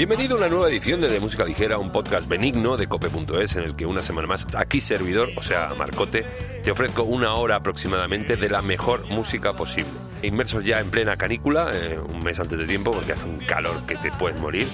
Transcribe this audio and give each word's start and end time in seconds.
Bienvenido 0.00 0.36
a 0.36 0.38
una 0.38 0.48
nueva 0.48 0.70
edición 0.70 1.02
de 1.02 1.10
De 1.10 1.20
Música 1.20 1.44
Ligera, 1.44 1.76
un 1.76 1.92
podcast 1.92 2.26
benigno 2.26 2.78
de 2.78 2.86
cope.es 2.86 3.56
en 3.56 3.64
el 3.64 3.76
que 3.76 3.84
una 3.84 4.00
semana 4.00 4.26
más 4.26 4.46
aquí 4.56 4.80
servidor, 4.80 5.28
o 5.36 5.42
sea, 5.42 5.74
Marcote, 5.76 6.24
te 6.64 6.70
ofrezco 6.70 7.02
una 7.02 7.34
hora 7.34 7.56
aproximadamente 7.56 8.36
de 8.36 8.48
la 8.48 8.62
mejor 8.62 9.06
música 9.10 9.52
posible. 9.52 9.90
Inmersos 10.22 10.64
ya 10.64 10.80
en 10.80 10.90
plena 10.90 11.18
canícula, 11.18 11.70
eh, 11.74 11.98
un 11.98 12.24
mes 12.24 12.40
antes 12.40 12.58
de 12.58 12.64
tiempo 12.64 12.92
porque 12.92 13.12
hace 13.12 13.26
un 13.26 13.40
calor 13.40 13.84
que 13.84 13.96
te 13.96 14.10
puedes 14.10 14.40
morir. 14.40 14.66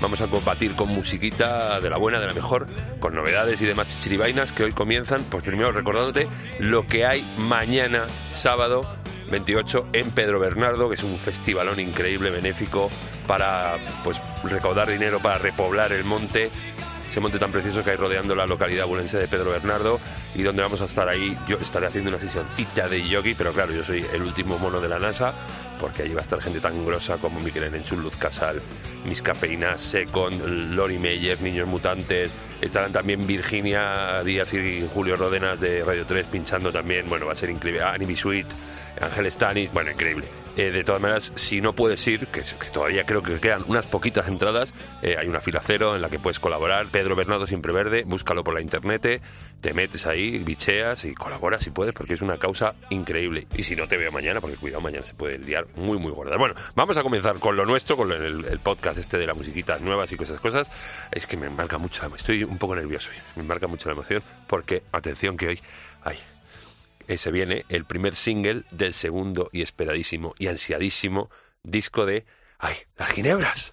Vamos 0.00 0.20
a 0.20 0.28
combatir 0.28 0.76
con 0.76 0.90
musiquita 0.90 1.80
de 1.80 1.90
la 1.90 1.96
buena, 1.96 2.20
de 2.20 2.28
la 2.28 2.34
mejor, 2.34 2.68
con 3.00 3.16
novedades 3.16 3.60
y 3.60 3.66
demás 3.66 3.88
chichiribainas 3.88 4.52
que 4.52 4.62
hoy 4.62 4.70
comienzan, 4.70 5.24
pues 5.28 5.42
primero 5.42 5.72
recordándote 5.72 6.28
lo 6.60 6.86
que 6.86 7.04
hay 7.04 7.24
mañana, 7.36 8.06
sábado, 8.30 8.82
28 9.30 9.86
en 9.92 10.10
Pedro 10.10 10.40
Bernardo, 10.40 10.88
que 10.88 10.94
es 10.94 11.02
un 11.02 11.18
festivalón 11.18 11.80
increíble, 11.80 12.30
benéfico, 12.30 12.90
para 13.26 13.76
pues 14.04 14.20
recaudar 14.44 14.88
dinero 14.88 15.20
para 15.20 15.38
repoblar 15.38 15.92
el 15.92 16.04
monte, 16.04 16.50
ese 17.08 17.20
monte 17.20 17.38
tan 17.38 17.50
precioso 17.50 17.82
que 17.82 17.90
hay 17.90 17.96
rodeando 17.96 18.34
la 18.34 18.46
localidad 18.46 18.86
bulense 18.86 19.18
de 19.18 19.28
Pedro 19.28 19.50
Bernardo 19.50 19.98
y 20.34 20.42
donde 20.42 20.62
vamos 20.62 20.80
a 20.82 20.84
estar 20.84 21.08
ahí. 21.08 21.36
Yo 21.48 21.56
estaré 21.56 21.86
haciendo 21.86 22.10
una 22.10 22.20
sesioncita 22.20 22.88
de 22.88 23.06
yogi, 23.08 23.34
pero 23.34 23.52
claro, 23.52 23.72
yo 23.72 23.82
soy 23.82 24.04
el 24.12 24.22
último 24.22 24.58
mono 24.58 24.80
de 24.80 24.88
la 24.88 24.98
NASA, 24.98 25.32
porque 25.80 26.02
allí 26.02 26.12
va 26.12 26.20
a 26.20 26.22
estar 26.22 26.40
gente 26.42 26.60
tan 26.60 26.84
grosa 26.84 27.16
como 27.16 27.40
Miquel 27.40 27.74
Enchul, 27.74 28.02
Luz 28.02 28.16
Casal, 28.16 28.60
Mis 29.06 29.22
Cafeínas, 29.22 29.80
Second, 29.80 30.74
Lori 30.74 30.98
Meyer, 30.98 31.40
Niños 31.40 31.66
Mutantes. 31.66 32.30
Estarán 32.60 32.92
también 32.92 33.26
Virginia 33.26 34.22
Díaz 34.22 34.52
y 34.52 34.86
Julio 34.92 35.16
Rodenas 35.16 35.58
de 35.60 35.84
Radio 35.84 36.04
3 36.04 36.26
pinchando 36.26 36.72
también. 36.72 37.06
Bueno, 37.08 37.26
va 37.26 37.32
a 37.32 37.36
ser 37.36 37.48
increíble. 37.48 37.82
Anime 37.82 38.16
Sweet, 38.16 38.48
Ángel 39.00 39.30
Stanis, 39.32 39.72
bueno, 39.72 39.90
increíble. 39.92 40.26
Eh, 40.58 40.72
de 40.72 40.82
todas 40.82 41.00
maneras, 41.00 41.30
si 41.36 41.60
no 41.60 41.72
puedes 41.72 42.04
ir, 42.08 42.26
que, 42.26 42.42
todavía 42.72 43.06
creo 43.06 43.22
que 43.22 43.38
quedan 43.38 43.62
unas 43.68 43.86
poquitas 43.86 44.26
entradas, 44.26 44.74
eh, 45.02 45.14
hay 45.16 45.28
una 45.28 45.40
fila 45.40 45.62
cero 45.64 45.94
en 45.94 46.02
la 46.02 46.10
que 46.10 46.18
puedes 46.18 46.40
colaborar. 46.40 46.88
Pedro 46.88 47.14
Bernardo 47.14 47.46
Siempre 47.46 47.72
Verde, 47.72 48.02
búscalo 48.04 48.42
por 48.42 48.54
la 48.54 48.60
internet, 48.60 49.22
te 49.60 49.72
metes 49.72 50.04
ahí, 50.08 50.36
bicheas 50.38 51.04
y 51.04 51.14
colaboras 51.14 51.62
si 51.62 51.70
puedes, 51.70 51.94
porque 51.94 52.14
es 52.14 52.22
una 52.22 52.38
causa 52.38 52.74
increíble. 52.90 53.46
Y 53.54 53.62
si 53.62 53.76
no 53.76 53.86
te 53.86 53.96
veo 53.96 54.10
mañana, 54.10 54.40
porque 54.40 54.56
cuidado, 54.56 54.80
mañana 54.80 55.06
se 55.06 55.14
puede 55.14 55.38
liar 55.38 55.68
muy, 55.76 55.96
muy 55.96 56.10
gorda. 56.10 56.36
Bueno, 56.36 56.56
vamos 56.74 56.96
a 56.96 57.04
comenzar 57.04 57.38
con 57.38 57.56
lo 57.56 57.64
nuestro, 57.64 57.96
con 57.96 58.10
el, 58.10 58.58
podcast 58.58 58.98
este 58.98 59.16
de 59.16 59.28
las 59.28 59.36
musiquitas 59.36 59.80
nuevas 59.80 60.10
y 60.10 60.16
cosas, 60.16 60.40
cosas. 60.40 60.68
Es 61.12 61.28
que 61.28 61.36
me 61.36 61.46
embarca 61.46 61.78
mucho, 61.78 62.04
estoy 62.16 62.42
un 62.42 62.58
poco 62.58 62.74
nervioso, 62.74 63.10
me 63.36 63.42
embarca 63.42 63.68
mucho 63.68 63.88
la 63.90 63.92
emoción, 63.92 64.24
porque, 64.48 64.82
atención 64.90 65.36
que 65.36 65.46
hoy, 65.46 65.60
ay, 66.02 66.18
se 67.16 67.30
viene 67.30 67.64
el 67.68 67.84
primer 67.86 68.14
single 68.14 68.64
del 68.70 68.92
segundo 68.92 69.48
y 69.52 69.62
esperadísimo 69.62 70.34
y 70.38 70.48
ansiadísimo 70.48 71.30
disco 71.62 72.04
de 72.04 72.26
¡Ay, 72.58 72.74
las 72.96 73.10
Ginebras! 73.10 73.72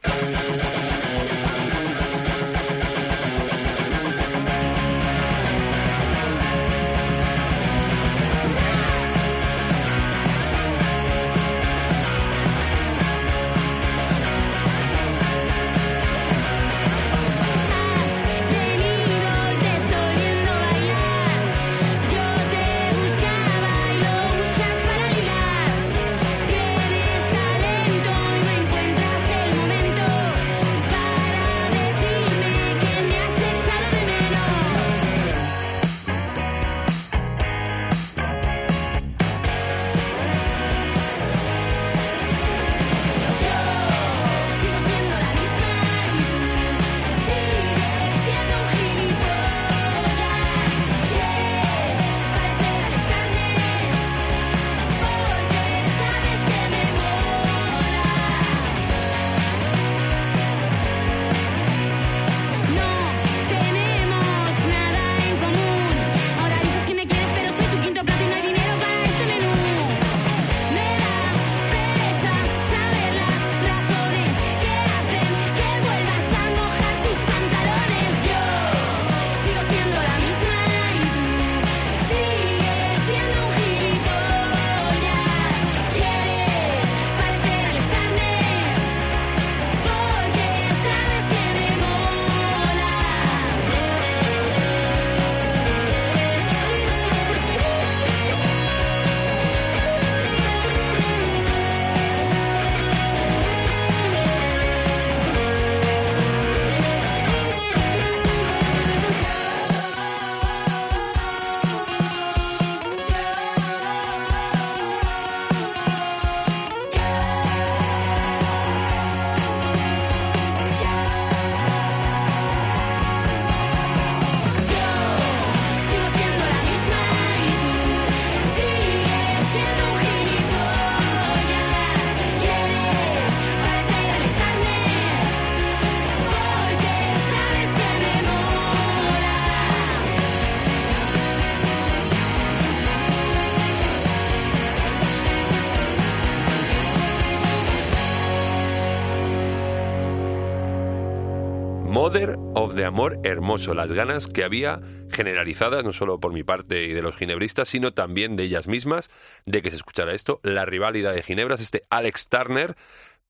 De 152.15 152.85
amor 152.85 153.19
hermoso, 153.25 153.73
las 153.73 153.91
ganas 153.91 154.27
que 154.27 154.45
había 154.45 154.79
generalizadas, 155.11 155.83
no 155.83 155.91
solo 155.91 156.17
por 156.17 156.31
mi 156.31 156.43
parte 156.43 156.85
y 156.85 156.93
de 156.93 157.01
los 157.01 157.17
ginebristas, 157.17 157.67
sino 157.67 157.91
también 157.91 158.37
de 158.37 158.43
ellas 158.43 158.67
mismas, 158.67 159.09
de 159.45 159.61
que 159.61 159.69
se 159.69 159.75
escuchara 159.75 160.13
esto, 160.13 160.39
la 160.41 160.63
rivalidad 160.63 161.13
de 161.13 161.23
Ginebras, 161.23 161.59
este 161.59 161.83
Alex 161.89 162.29
Turner, 162.29 162.77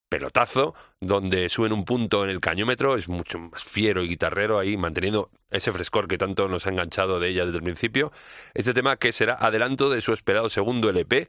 pelotazo, 0.08 0.76
donde 1.00 1.48
suben 1.48 1.72
un 1.72 1.84
punto 1.84 2.22
en 2.22 2.30
el 2.30 2.38
cañómetro, 2.38 2.96
es 2.96 3.08
mucho 3.08 3.40
más 3.40 3.64
fiero 3.64 4.04
y 4.04 4.08
guitarrero 4.08 4.60
ahí, 4.60 4.76
manteniendo 4.76 5.30
ese 5.50 5.72
frescor 5.72 6.06
que 6.06 6.16
tanto 6.16 6.48
nos 6.48 6.68
ha 6.68 6.70
enganchado 6.70 7.18
de 7.18 7.30
ella 7.30 7.44
desde 7.44 7.58
el 7.58 7.64
principio. 7.64 8.12
Este 8.54 8.72
tema 8.72 8.98
que 8.98 9.10
será 9.10 9.34
adelanto 9.34 9.90
de 9.90 10.00
su 10.00 10.12
esperado 10.12 10.48
segundo 10.48 10.90
LP, 10.90 11.26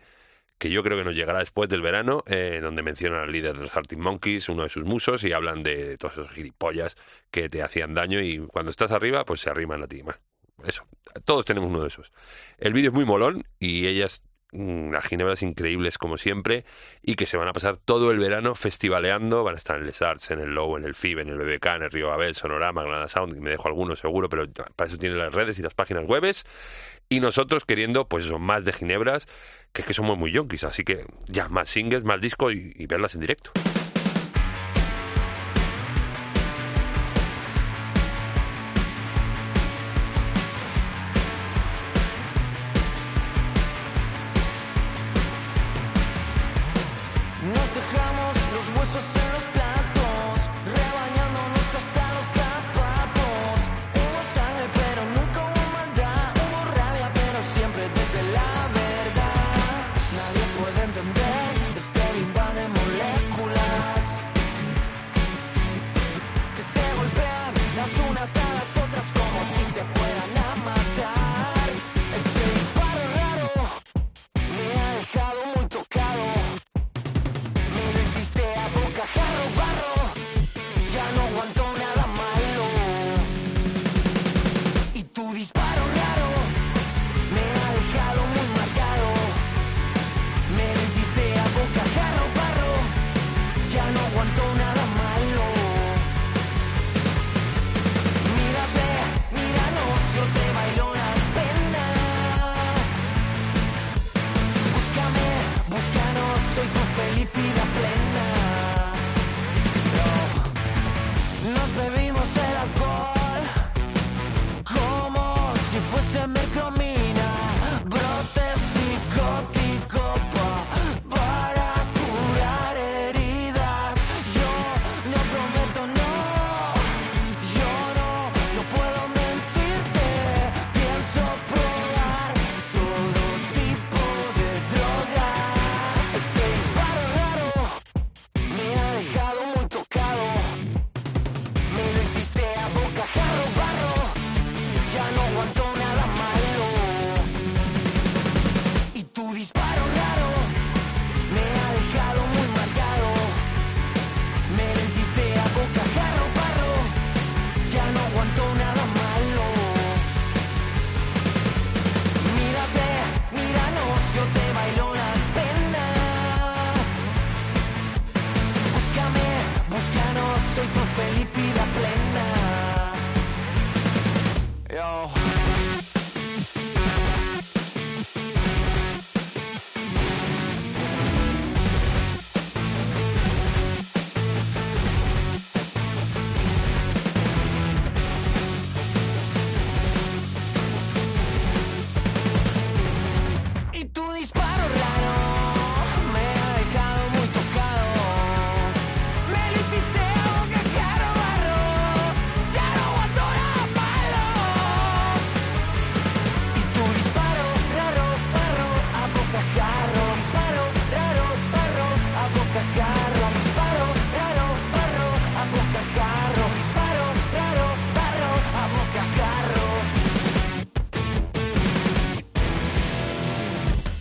que 0.57 0.69
yo 0.71 0.83
creo 0.83 0.98
que 0.98 1.04
nos 1.04 1.13
llegará 1.13 1.39
después 1.39 1.69
del 1.69 1.81
verano, 1.81 2.24
eh, 2.27 2.59
donde 2.62 2.81
mencionan 2.81 3.21
al 3.21 3.31
líder 3.31 3.56
de 3.56 3.63
los 3.63 3.75
Arctic 3.75 4.00
Monkeys, 4.00 4.50
uno 4.50 4.63
de 4.63 4.69
sus 4.69 4.83
musos, 4.83 5.24
y 5.24 5.31
hablan 5.31 5.63
de, 5.63 5.98
todos 5.98 6.13
esos 6.13 6.31
gilipollas 6.31 6.98
que 7.31 7.50
te 7.50 7.62
hacían 7.62 7.94
daño 7.94 8.21
y 8.21 8.39
cuando 8.39 8.71
estás 8.71 8.92
arriba, 8.92 9.24
pues 9.25 9.42
se 9.42 9.50
arriman 9.50 9.83
a 9.83 9.88
ti. 9.88 10.01
eso, 10.65 10.86
todos 11.25 11.45
tenemos 11.45 11.69
uno 11.69 11.81
de 11.81 11.89
esos. 11.89 12.12
El 12.57 12.74
vídeo 12.74 12.89
es 12.89 12.94
muy 12.95 13.06
molón 13.06 13.44
y 13.59 13.86
ellas 13.86 14.24
mm, 14.51 14.92
las 14.92 15.06
ginebras 15.06 15.44
increíbles 15.44 16.00
como 16.00 16.18
siempre 16.18 16.65
y 17.04 17.15
que 17.15 17.27
se 17.27 17.38
van 17.38 17.48
a 17.48 17.54
pasar 17.54 17.77
todo 17.77 18.09
el 18.09 18.18
verano 18.18 18.56
festivaleando, 18.56 19.44
van 19.44 19.56
a 19.56 19.57
estar 19.57 19.77
en 19.77 19.86
Les 19.86 20.01
Arts, 20.01 20.31
en 20.31 20.39
el 20.39 20.56
Low, 20.56 20.77
en 20.77 20.86
el 20.86 20.95
FIB, 20.95 21.19
en 21.19 21.30
el 21.30 21.38
BBK, 21.38 21.65
en 21.68 21.83
el 21.83 21.92
Río 21.92 22.12
Abel, 22.12 22.33
Sonorama, 22.33 22.81
Granada 22.81 23.07
Sound, 23.07 23.38
me 23.38 23.51
dejo 23.51 23.68
algunos 23.68 24.00
seguro, 24.00 24.27
pero 24.27 24.51
para 24.75 24.88
eso 24.88 24.98
tienen 24.98 25.19
las 25.19 25.33
redes 25.36 25.59
y 25.59 25.62
las 25.62 25.75
páginas 25.75 26.06
webes 26.07 26.45
y 27.09 27.19
nosotros 27.19 27.65
queriendo 27.65 28.07
pues 28.07 28.25
eso, 28.25 28.39
más 28.39 28.65
de 28.65 28.74
ginebras 28.74 29.27
que 29.77 29.81
es 29.83 29.88
que 29.89 29.94
somos 29.94 30.18
muy 30.18 30.31
yonkis, 30.31 30.63
así 30.63 30.83
que 30.83 31.06
ya, 31.27 31.50
más 31.50 31.69
singles, 31.69 32.03
más 32.03 32.19
disco 32.19 32.50
y, 32.50 32.88
verlas 32.88 33.13
en 33.13 33.21
directo. 33.21 33.51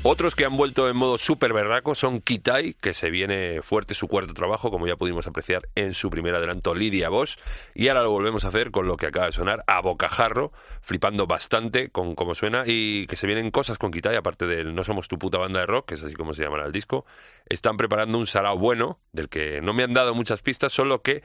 Otros 0.08 0.36
que 0.36 0.44
han 0.44 0.56
vuelto 0.56 0.88
en 0.88 0.96
modo 0.96 1.18
súper 1.18 1.52
berraco 1.52 1.96
son 1.96 2.20
Kitai, 2.20 2.74
que 2.74 2.94
se 2.94 3.10
viene 3.10 3.60
fuerte 3.60 3.92
su 3.92 4.06
cuarto 4.06 4.34
trabajo, 4.34 4.70
como 4.70 4.86
ya 4.86 4.94
pudimos 4.94 5.26
apreciar 5.26 5.62
en 5.74 5.94
su 5.94 6.10
primer 6.10 6.32
adelanto 6.36 6.76
Lidia 6.76 7.08
Bosch, 7.08 7.38
y 7.74 7.88
ahora 7.88 8.04
lo 8.04 8.12
volvemos 8.12 8.44
a 8.44 8.48
hacer 8.48 8.70
con 8.70 8.86
lo 8.86 8.96
que 8.96 9.06
acaba 9.06 9.26
de 9.26 9.32
sonar 9.32 9.64
a 9.66 9.80
bocajarro, 9.80 10.52
flipando 10.80 11.26
bastante 11.26 11.88
con 11.88 12.14
cómo 12.14 12.36
suena, 12.36 12.62
y 12.64 13.08
que 13.08 13.16
se 13.16 13.26
vienen 13.26 13.50
cosas 13.50 13.78
con 13.78 13.90
Kitai, 13.90 14.14
aparte 14.14 14.46
del 14.46 14.76
No 14.76 14.84
Somos 14.84 15.08
Tu 15.08 15.18
Puta 15.18 15.38
Banda 15.38 15.58
de 15.58 15.66
Rock, 15.66 15.88
que 15.88 15.94
es 15.94 16.04
así 16.04 16.14
como 16.14 16.34
se 16.34 16.44
llamará 16.44 16.66
el 16.66 16.72
disco, 16.72 17.04
están 17.48 17.76
preparando 17.76 18.16
un 18.16 18.28
sarao 18.28 18.56
bueno, 18.56 19.00
del 19.10 19.28
que 19.28 19.60
no 19.60 19.72
me 19.72 19.82
han 19.82 19.92
dado 19.92 20.14
muchas 20.14 20.40
pistas, 20.40 20.72
solo 20.72 21.02
que 21.02 21.24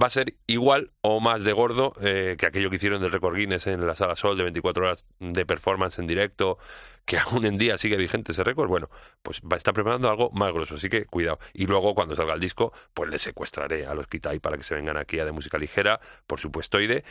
va 0.00 0.06
a 0.06 0.10
ser 0.10 0.34
igual 0.46 0.90
o 1.02 1.20
más 1.20 1.44
de 1.44 1.52
gordo 1.52 1.92
eh, 2.00 2.36
que 2.38 2.46
aquello 2.46 2.70
que 2.70 2.76
hicieron 2.76 3.02
del 3.02 3.12
Record 3.12 3.36
Guinness 3.36 3.66
en 3.66 3.86
la 3.86 3.94
Sala 3.94 4.16
Sol 4.16 4.36
de 4.36 4.42
24 4.42 4.84
horas 4.84 5.06
de 5.20 5.44
performance 5.44 5.98
en 5.98 6.06
directo, 6.06 6.58
que 7.04 7.18
aún 7.18 7.44
en 7.44 7.58
día 7.58 7.78
sigue 7.78 7.96
vigente 7.96 8.32
ese 8.32 8.44
récord. 8.44 8.68
Bueno, 8.68 8.88
pues 9.22 9.40
va 9.40 9.54
a 9.54 9.58
estar 9.58 9.74
preparando 9.74 10.08
algo 10.08 10.30
más 10.30 10.52
grosso, 10.52 10.76
así 10.76 10.88
que 10.88 11.04
cuidado. 11.06 11.38
Y 11.52 11.66
luego 11.66 11.94
cuando 11.94 12.16
salga 12.16 12.34
el 12.34 12.40
disco, 12.40 12.72
pues 12.94 13.10
les 13.10 13.22
secuestraré 13.22 13.86
a 13.86 13.94
los 13.94 14.06
Kitai 14.06 14.38
para 14.38 14.56
que 14.56 14.64
se 14.64 14.74
vengan 14.74 14.96
aquí 14.96 15.18
a 15.18 15.24
de 15.24 15.32
música 15.32 15.58
ligera, 15.58 16.00
por 16.26 16.40
supuesto, 16.40 16.80
y 16.80 17.02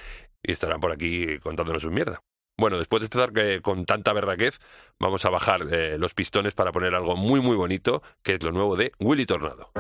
estarán 0.44 0.80
por 0.80 0.92
aquí 0.92 1.40
contándonos 1.40 1.84
su 1.84 1.92
mierda. 1.92 2.24
Bueno, 2.58 2.78
después 2.78 3.02
de 3.02 3.06
empezar 3.06 3.32
que, 3.32 3.62
con 3.62 3.86
tanta 3.86 4.14
berraquez, 4.14 4.60
vamos 5.00 5.26
a 5.26 5.30
bajar 5.30 5.68
eh, 5.72 5.98
los 5.98 6.14
pistones 6.14 6.54
para 6.54 6.72
poner 6.72 6.94
algo 6.94 7.16
muy 7.16 7.40
muy 7.40 7.56
bonito, 7.56 8.04
que 8.24 8.34
es 8.34 8.44
lo 8.44 8.52
nuevo 8.52 8.76
de 8.76 8.92
Willy 9.00 9.26
Tornado. 9.26 9.72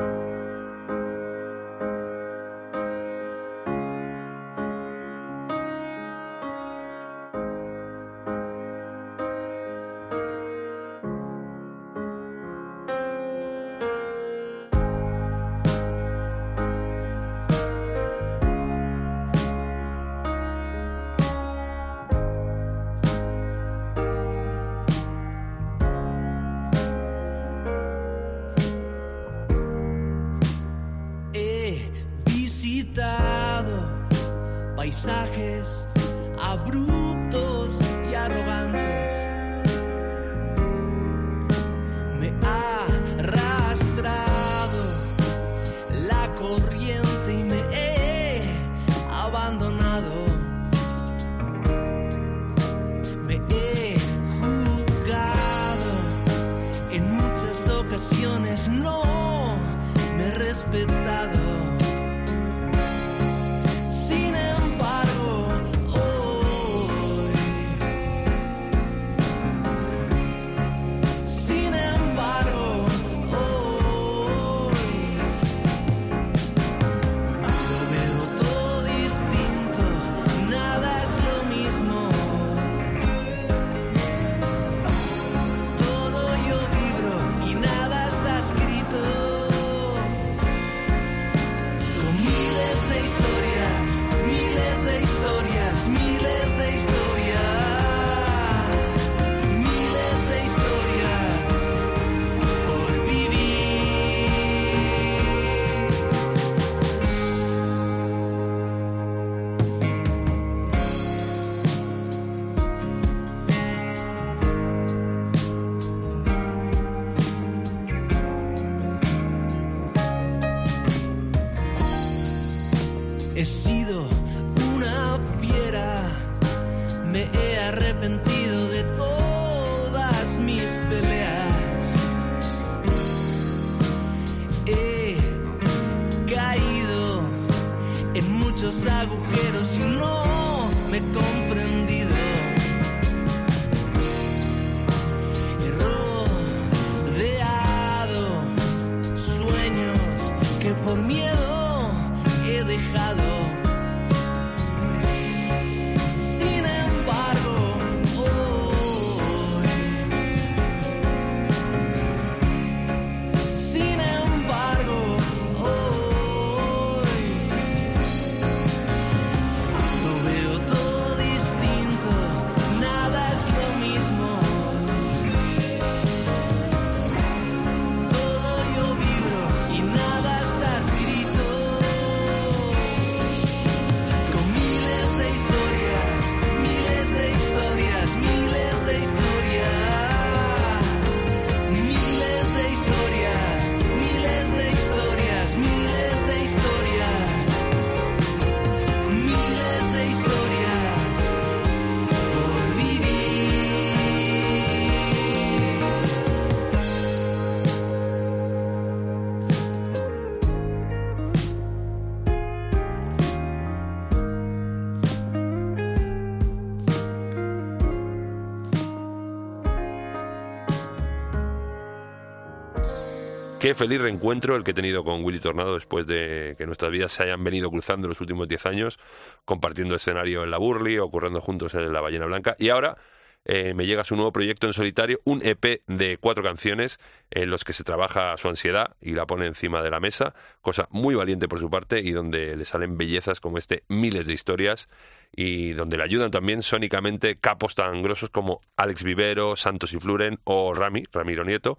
Qué 223.61 223.75
feliz 223.75 224.01
reencuentro 224.01 224.55
el 224.55 224.63
que 224.63 224.71
he 224.71 224.73
tenido 224.73 225.03
con 225.03 225.23
Willy 225.23 225.39
Tornado 225.39 225.75
después 225.75 226.07
de 226.07 226.55
que 226.57 226.65
nuestras 226.65 226.89
vidas 226.89 227.11
se 227.11 227.21
hayan 227.21 227.43
venido 227.43 227.69
cruzando 227.69 228.07
los 228.07 228.19
últimos 228.19 228.47
10 228.47 228.65
años, 228.65 228.97
compartiendo 229.45 229.93
escenario 229.93 230.43
en 230.43 230.49
la 230.49 230.57
Burley, 230.57 230.97
ocurriendo 230.97 231.41
juntos 231.41 231.75
en 231.75 231.93
la 231.93 232.01
Ballena 232.01 232.25
Blanca. 232.25 232.55
Y 232.57 232.69
ahora 232.69 232.97
eh, 233.45 233.75
me 233.75 233.85
llega 233.85 234.03
su 234.03 234.15
nuevo 234.15 234.31
proyecto 234.31 234.65
en 234.65 234.73
solitario, 234.73 235.19
un 235.25 235.45
EP 235.45 235.83
de 235.85 236.17
cuatro 236.17 236.41
canciones 236.41 236.99
en 237.29 237.51
los 237.51 237.63
que 237.63 237.73
se 237.73 237.83
trabaja 237.83 238.35
su 238.37 238.47
ansiedad 238.47 238.95
y 238.99 239.11
la 239.13 239.27
pone 239.27 239.45
encima 239.45 239.83
de 239.83 239.91
la 239.91 239.99
mesa, 239.99 240.33
cosa 240.61 240.87
muy 240.89 241.13
valiente 241.13 241.47
por 241.47 241.59
su 241.59 241.69
parte 241.69 241.99
y 241.99 242.13
donde 242.13 242.55
le 242.55 242.65
salen 242.65 242.97
bellezas 242.97 243.39
como 243.41 243.59
este 243.59 243.83
miles 243.89 244.25
de 244.25 244.33
historias 244.33 244.89
y 245.31 245.73
donde 245.73 245.97
le 245.97 246.03
ayudan 246.03 246.31
también 246.31 246.63
sónicamente 246.63 247.37
capos 247.37 247.75
tan 247.75 248.01
grosos 248.01 248.31
como 248.31 248.61
Alex 248.75 249.03
Vivero, 249.03 249.55
Santos 249.55 249.93
y 249.93 249.99
Fluren 249.99 250.39
o 250.45 250.73
Rami, 250.73 251.03
Ramiro 251.11 251.43
Nieto. 251.45 251.77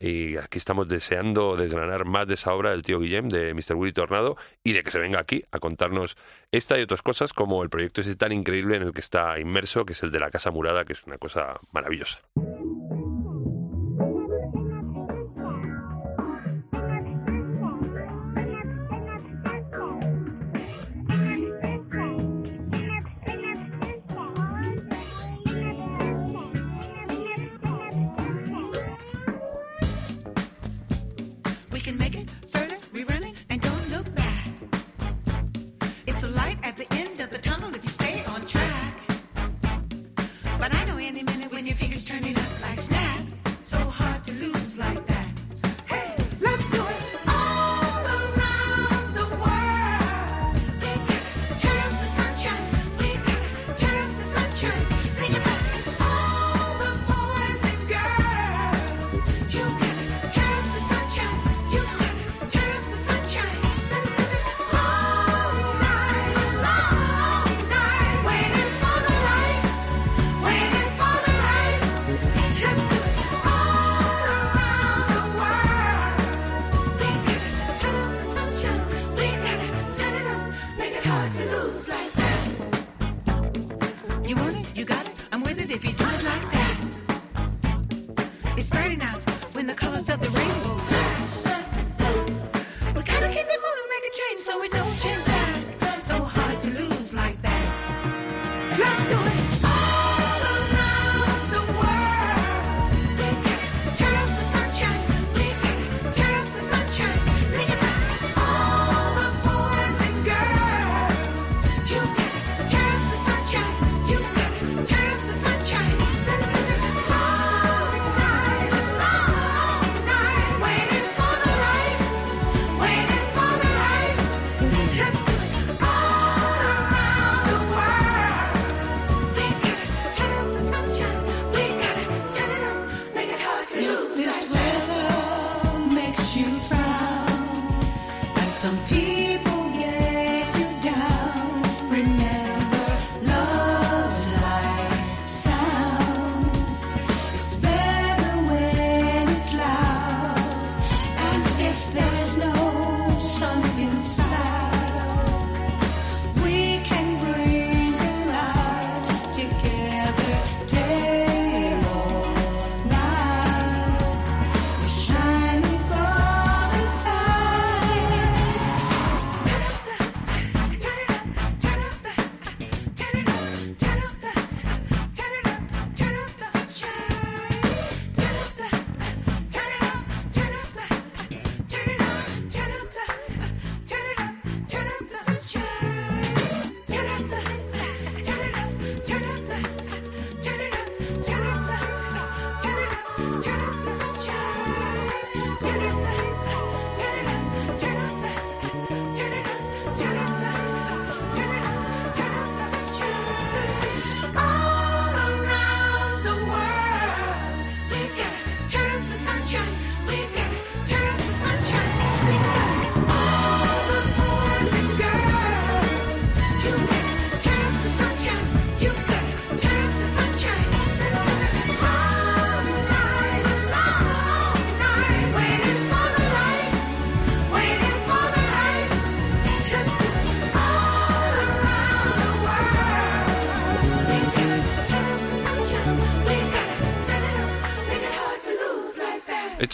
Y 0.00 0.36
aquí 0.36 0.58
estamos 0.58 0.88
deseando 0.88 1.56
desgranar 1.56 2.04
más 2.04 2.26
de 2.26 2.34
esa 2.34 2.52
obra 2.52 2.70
del 2.70 2.82
tío 2.82 3.00
Guillem, 3.00 3.28
de 3.28 3.54
Mr. 3.54 3.74
Willy 3.74 3.92
Tornado, 3.92 4.36
y 4.62 4.72
de 4.72 4.82
que 4.82 4.90
se 4.90 4.98
venga 4.98 5.20
aquí 5.20 5.44
a 5.50 5.58
contarnos 5.58 6.16
esta 6.52 6.78
y 6.78 6.82
otras 6.82 7.02
cosas, 7.02 7.32
como 7.32 7.62
el 7.62 7.70
proyecto 7.70 8.00
ese 8.00 8.16
tan 8.16 8.32
increíble 8.32 8.76
en 8.76 8.82
el 8.82 8.92
que 8.92 9.00
está 9.00 9.38
inmerso, 9.38 9.84
que 9.84 9.92
es 9.94 10.02
el 10.02 10.10
de 10.10 10.20
la 10.20 10.30
Casa 10.30 10.50
Murada, 10.50 10.84
que 10.84 10.92
es 10.92 11.04
una 11.04 11.18
cosa 11.18 11.58
maravillosa. 11.72 12.20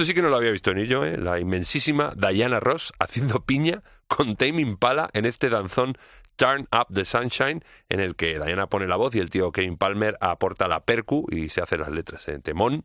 Sí 0.05 0.13
que 0.13 0.21
no 0.21 0.29
lo 0.29 0.37
había 0.37 0.51
visto 0.51 0.75
ni 0.75 0.87
yo, 0.87 1.07
¿eh? 1.07 1.17
la 1.17 1.41
inmensísima 1.41 2.13
Diana 2.15 2.61
Ross 2.61 2.93
haciendo 2.99 3.47
piña 3.47 3.83
con 4.07 4.37
Tame 4.37 4.61
Impala 4.61 5.09
en 5.15 5.25
este 5.25 5.49
danzón 5.49 5.97
Turn 6.37 6.69
Up 6.73 6.93
the 6.93 7.07
Sunshine, 7.07 7.65
en 7.89 8.01
el 8.01 8.15
que 8.15 8.39
Diana 8.39 8.67
pone 8.67 8.87
la 8.87 8.97
voz 8.97 9.15
y 9.15 9.21
el 9.21 9.31
tío 9.31 9.51
Kevin 9.51 9.79
Palmer 9.79 10.19
aporta 10.21 10.69
la 10.69 10.85
percu 10.85 11.27
y 11.31 11.49
se 11.49 11.63
hace 11.63 11.79
las 11.79 11.89
letras. 11.89 12.29
¿eh? 12.29 12.39
Temón, 12.39 12.85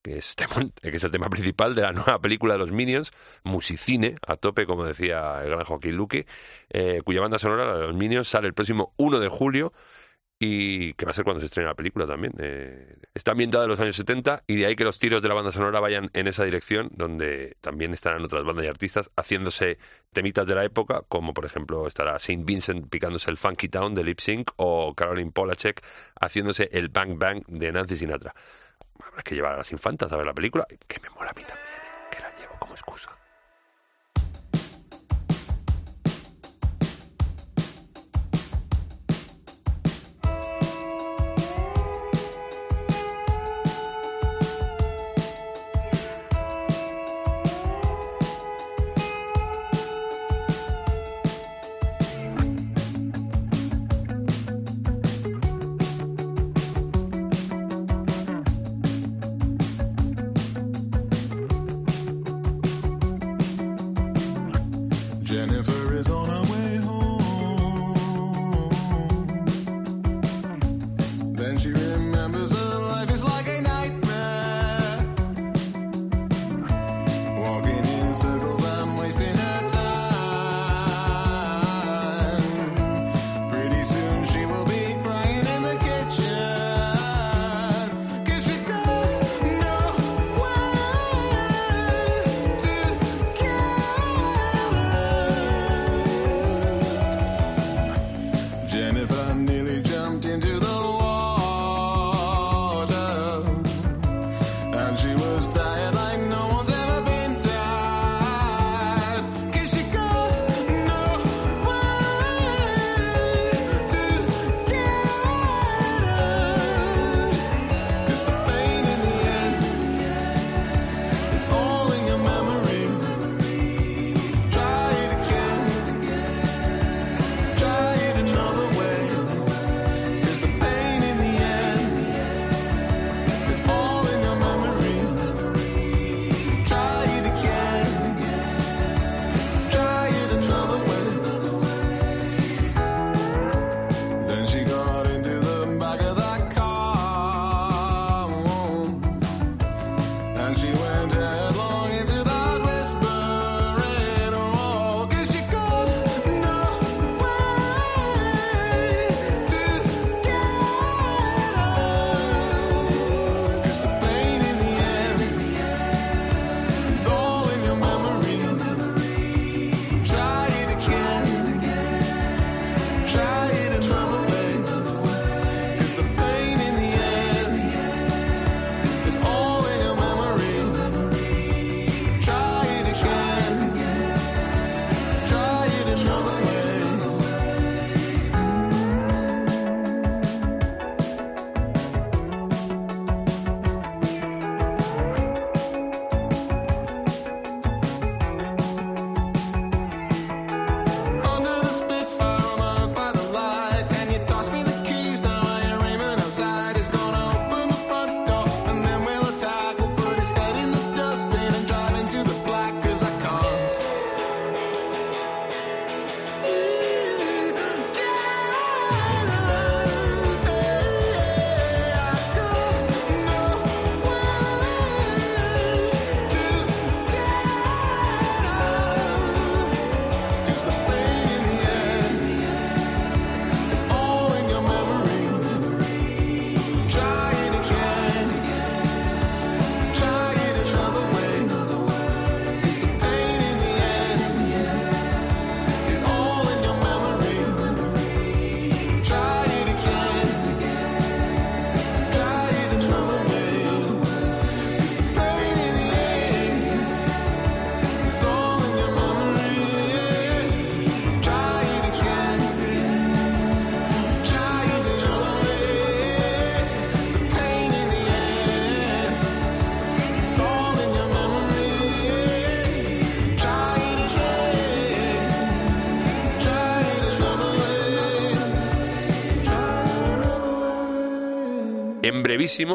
que 0.00 0.18
es, 0.18 0.36
Temón, 0.36 0.72
que 0.80 0.90
es 0.94 1.02
el 1.02 1.10
tema 1.10 1.28
principal 1.28 1.74
de 1.74 1.82
la 1.82 1.92
nueva 1.92 2.20
película 2.20 2.54
de 2.54 2.60
los 2.60 2.70
Minions, 2.70 3.10
musicine 3.42 4.14
a 4.24 4.36
tope, 4.36 4.64
como 4.64 4.84
decía 4.84 5.42
el 5.42 5.50
gran 5.50 5.64
Joaquín 5.64 5.96
Luque, 5.96 6.26
eh, 6.68 7.02
cuya 7.04 7.20
banda 7.20 7.40
sonora, 7.40 7.64
la 7.64 7.78
de 7.78 7.86
los 7.88 7.96
Minions, 7.96 8.28
sale 8.28 8.46
el 8.46 8.54
próximo 8.54 8.94
1 8.96 9.18
de 9.18 9.28
julio 9.28 9.72
y 10.42 10.94
que 10.94 11.04
va 11.04 11.10
a 11.10 11.14
ser 11.14 11.24
cuando 11.24 11.40
se 11.40 11.46
estrene 11.46 11.68
la 11.68 11.74
película 11.74 12.06
también. 12.06 12.32
Eh, 12.38 12.96
Está 13.14 13.32
ambientada 13.32 13.64
en 13.64 13.70
los 13.70 13.78
años 13.80 13.94
70 13.96 14.44
y 14.46 14.56
de 14.56 14.66
ahí 14.66 14.74
que 14.74 14.84
los 14.84 14.98
tiros 14.98 15.20
de 15.20 15.28
la 15.28 15.34
banda 15.34 15.52
sonora 15.52 15.80
vayan 15.80 16.10
en 16.14 16.26
esa 16.26 16.44
dirección, 16.44 16.88
donde 16.92 17.56
también 17.60 17.92
estarán 17.92 18.24
otras 18.24 18.44
bandas 18.44 18.64
y 18.64 18.68
artistas 18.68 19.10
haciéndose 19.16 19.76
temitas 20.14 20.46
de 20.46 20.54
la 20.54 20.64
época, 20.64 21.02
como 21.08 21.34
por 21.34 21.44
ejemplo 21.44 21.86
estará 21.86 22.18
Saint 22.18 22.46
Vincent 22.46 22.88
picándose 22.88 23.30
el 23.30 23.36
Funky 23.36 23.68
Town 23.68 23.94
de 23.94 24.02
Lip 24.02 24.20
Sync 24.20 24.50
o 24.56 24.94
Caroline 24.94 25.30
Polachek 25.30 25.82
haciéndose 26.18 26.70
el 26.72 26.88
Bang 26.88 27.18
Bang 27.18 27.42
de 27.46 27.72
Nancy 27.72 27.98
Sinatra. 27.98 28.34
Habrá 29.04 29.22
que 29.22 29.34
llevar 29.34 29.52
a 29.52 29.56
las 29.58 29.70
infantas 29.72 30.10
a 30.10 30.16
ver 30.16 30.24
la 30.24 30.34
película, 30.34 30.66
que 30.86 31.00
me 31.00 31.10
mola 31.10 31.30
a 31.30 31.34
mí 31.34 31.42
también, 31.42 31.68
que 32.10 32.20
la 32.20 32.34
llevo 32.40 32.54
como 32.58 32.72
excusa. 32.72 33.10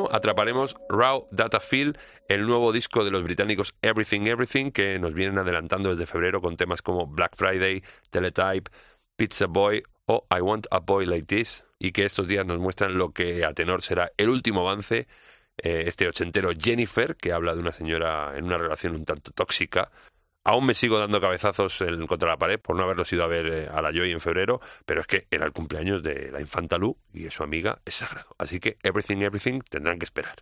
Atraparemos 0.09 0.77
Raw 0.87 1.27
Data 1.31 1.59
Field, 1.59 1.97
el 2.29 2.47
nuevo 2.47 2.71
disco 2.71 3.03
de 3.03 3.11
los 3.11 3.23
británicos 3.23 3.75
Everything 3.81 4.21
Everything, 4.21 4.71
que 4.71 4.97
nos 4.99 5.13
vienen 5.13 5.37
adelantando 5.37 5.89
desde 5.89 6.05
febrero 6.05 6.41
con 6.41 6.55
temas 6.55 6.81
como 6.81 7.07
Black 7.07 7.35
Friday, 7.35 7.83
Teletype, 8.09 8.71
Pizza 9.17 9.47
Boy 9.47 9.83
o 10.05 10.25
I 10.31 10.39
Want 10.39 10.67
a 10.71 10.79
Boy 10.79 11.05
Like 11.05 11.25
This, 11.25 11.65
y 11.77 11.91
que 11.91 12.05
estos 12.05 12.25
días 12.25 12.45
nos 12.45 12.57
muestran 12.57 12.97
lo 12.97 13.11
que 13.11 13.43
a 13.43 13.53
tenor 13.53 13.81
será 13.81 14.13
el 14.15 14.29
último 14.29 14.61
avance, 14.61 15.09
eh, 15.57 15.83
este 15.87 16.07
ochentero 16.07 16.51
Jennifer, 16.57 17.17
que 17.17 17.33
habla 17.33 17.53
de 17.53 17.59
una 17.59 17.73
señora 17.73 18.31
en 18.37 18.45
una 18.45 18.57
relación 18.57 18.95
un 18.95 19.03
tanto 19.03 19.31
tóxica, 19.31 19.91
Aún 20.45 20.65
me 20.65 20.73
sigo 20.75 20.99
dando 20.99 21.19
cabezazos 21.19 21.81
en- 21.81 22.07
contra 22.07 22.29
la 22.29 22.37
pared 22.37 22.59
por 22.59 22.75
no 22.77 22.83
haberlos 22.83 23.11
ido 23.11 23.23
a 23.23 23.27
ver 23.27 23.47
eh, 23.47 23.67
a 23.69 23.81
la 23.81 23.91
Joy 23.91 24.11
en 24.11 24.19
febrero, 24.21 24.61
pero 24.85 25.01
es 25.01 25.07
que 25.07 25.27
era 25.31 25.45
el 25.45 25.51
cumpleaños 25.51 26.03
de 26.03 26.31
la 26.31 26.39
infanta 26.39 26.77
Lu 26.77 26.97
y 27.13 27.29
su 27.31 27.43
amiga 27.43 27.79
es 27.83 27.95
sagrado. 27.95 28.35
Así 28.37 28.59
que 28.59 28.77
Everything, 28.83 29.17
Everything 29.23 29.59
tendrán 29.69 29.97
que 29.99 30.05
esperar. 30.05 30.35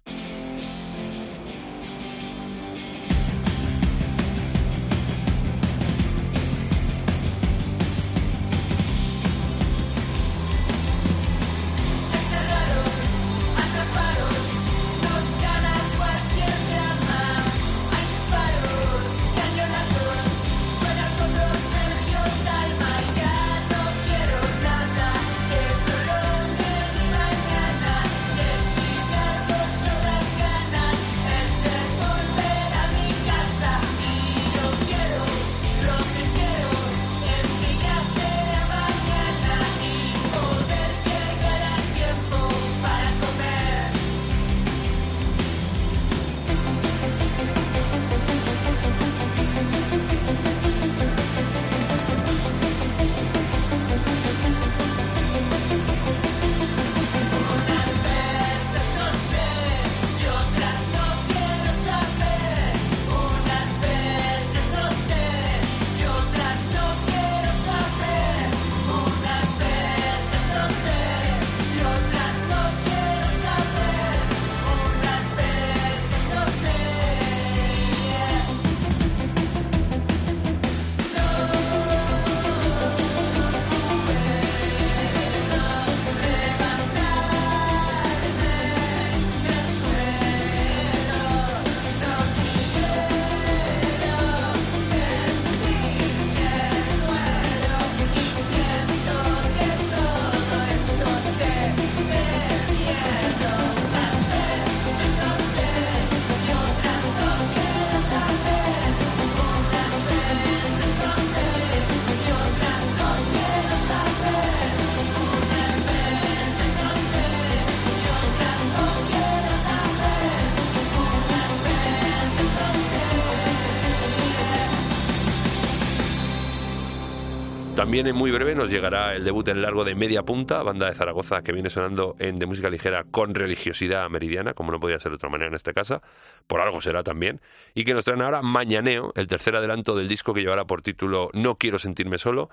En 128.05 128.17
muy 128.17 128.31
breve 128.31 128.53
nos 128.53 128.69
llegará 128.69 129.15
el 129.15 129.23
debut 129.23 129.47
en 129.47 129.61
largo 129.61 129.85
de 129.85 129.95
Media 129.95 130.23
Punta, 130.23 130.61
banda 130.61 130.87
de 130.87 130.93
Zaragoza 130.93 131.41
que 131.41 131.53
viene 131.53 131.69
sonando 131.69 132.17
en 132.19 132.37
de 132.37 132.45
música 132.45 132.69
ligera 132.69 133.05
con 133.05 133.33
religiosidad 133.33 134.09
meridiana, 134.09 134.53
como 134.53 134.73
no 134.73 134.79
podía 134.81 134.99
ser 134.99 135.11
de 135.11 135.15
otra 135.15 135.29
manera 135.29 135.47
en 135.47 135.55
esta 135.55 135.71
casa, 135.71 136.01
por 136.45 136.59
algo 136.59 136.81
será 136.81 137.01
también, 137.01 137.39
y 137.73 137.85
que 137.85 137.93
nos 137.93 138.03
traen 138.03 138.21
ahora 138.21 138.41
Mañaneo, 138.41 139.13
el 139.15 139.27
tercer 139.27 139.55
adelanto 139.55 139.95
del 139.95 140.09
disco 140.09 140.33
que 140.33 140.41
llevará 140.41 140.65
por 140.65 140.81
título 140.81 141.29
No 141.31 141.55
quiero 141.55 141.79
sentirme 141.79 142.17
solo, 142.17 142.49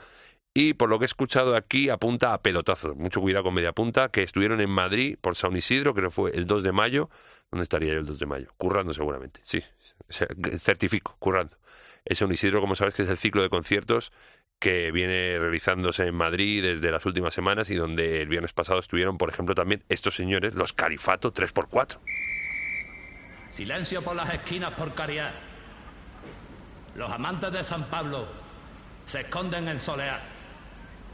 y 0.54 0.74
por 0.74 0.88
lo 0.88 1.00
que 1.00 1.04
he 1.04 1.06
escuchado 1.06 1.56
aquí 1.56 1.88
apunta 1.88 2.32
a 2.32 2.40
pelotazos. 2.40 2.94
Mucho 2.94 3.20
cuidado 3.20 3.42
con 3.42 3.54
Media 3.54 3.72
Punta, 3.72 4.08
que 4.08 4.22
estuvieron 4.22 4.60
en 4.60 4.70
Madrid 4.70 5.18
por 5.20 5.34
San 5.34 5.56
Isidro, 5.56 5.94
creo 5.94 6.10
que 6.10 6.14
fue 6.14 6.30
el 6.30 6.46
2 6.46 6.62
de 6.62 6.70
mayo. 6.70 7.10
¿Dónde 7.50 7.64
estaría 7.64 7.92
yo 7.92 7.98
el 7.98 8.06
2 8.06 8.20
de 8.20 8.26
mayo? 8.26 8.48
Currando 8.56 8.94
seguramente, 8.94 9.40
sí, 9.42 9.60
certifico, 10.60 11.16
currando. 11.18 11.56
Es 12.04 12.18
San 12.18 12.32
Isidro, 12.32 12.60
como 12.60 12.76
sabes, 12.76 12.94
que 12.94 13.02
es 13.02 13.10
el 13.10 13.18
ciclo 13.18 13.42
de 13.42 13.50
conciertos 13.50 14.12
que 14.60 14.92
viene 14.92 15.38
realizándose 15.38 16.06
en 16.06 16.14
Madrid 16.14 16.62
desde 16.62 16.92
las 16.92 17.06
últimas 17.06 17.32
semanas 17.32 17.70
y 17.70 17.74
donde 17.74 18.20
el 18.20 18.28
viernes 18.28 18.52
pasado 18.52 18.78
estuvieron, 18.78 19.16
por 19.16 19.30
ejemplo, 19.30 19.54
también 19.54 19.82
estos 19.88 20.14
señores, 20.14 20.54
los 20.54 20.74
Califato 20.74 21.32
3x4. 21.32 21.98
Silencio 23.50 24.02
por 24.02 24.14
las 24.14 24.32
esquinas 24.32 24.72
por 24.74 24.94
caridad. 24.94 25.32
Los 26.94 27.10
amantes 27.10 27.50
de 27.52 27.64
San 27.64 27.84
Pablo 27.84 28.28
se 29.06 29.20
esconden 29.20 29.66
en 29.66 29.80
solear. 29.80 30.20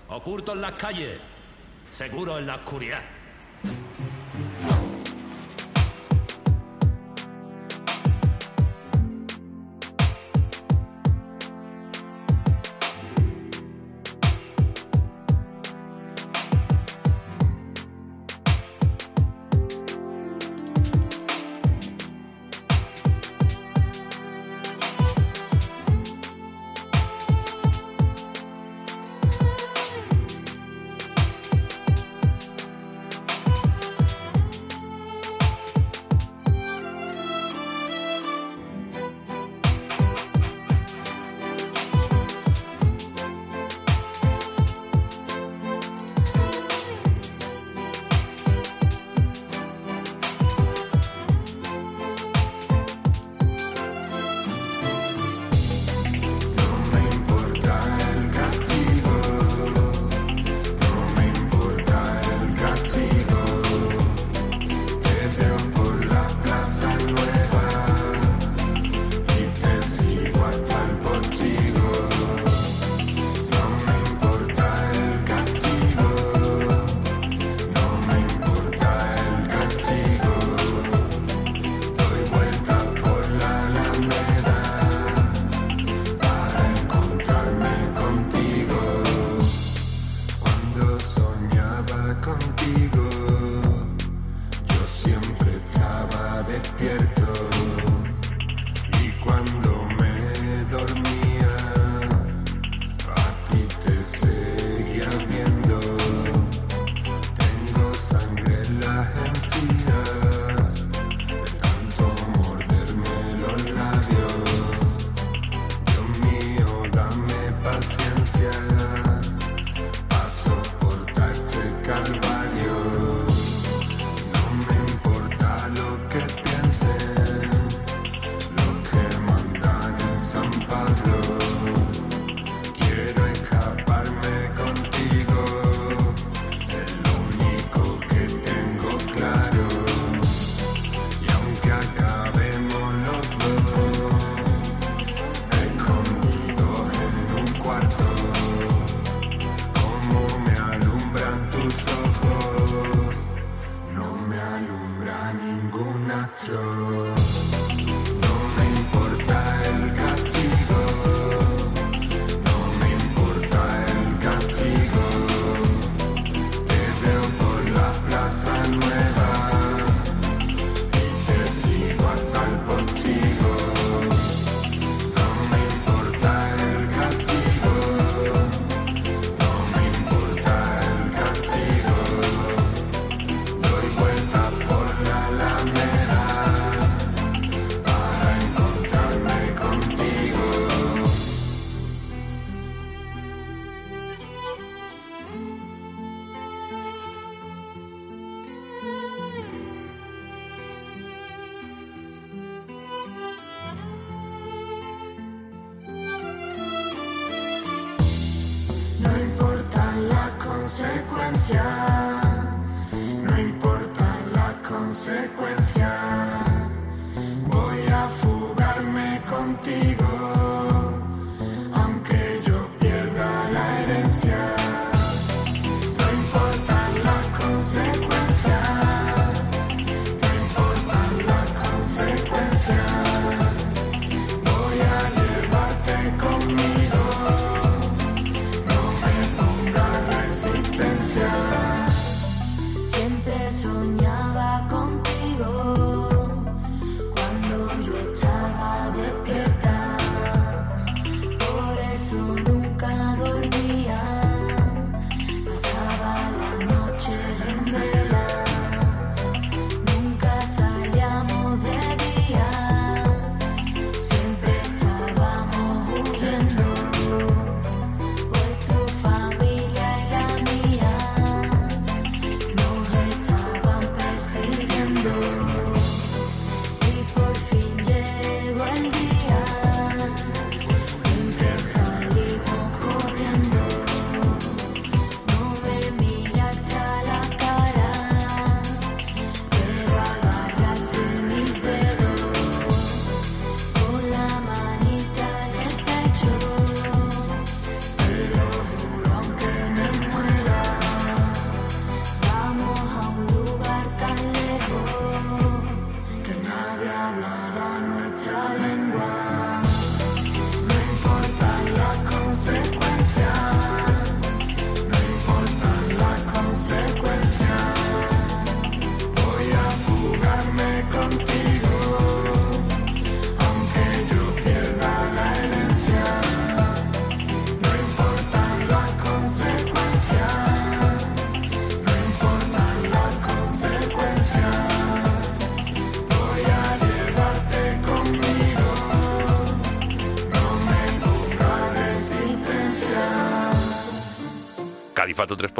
Ocultos 0.09 0.57
en 0.57 0.63
las 0.63 0.73
calles, 0.73 1.21
seguros 1.91 2.41
en 2.41 2.49
la 2.49 2.57
oscuridad. 2.57 3.03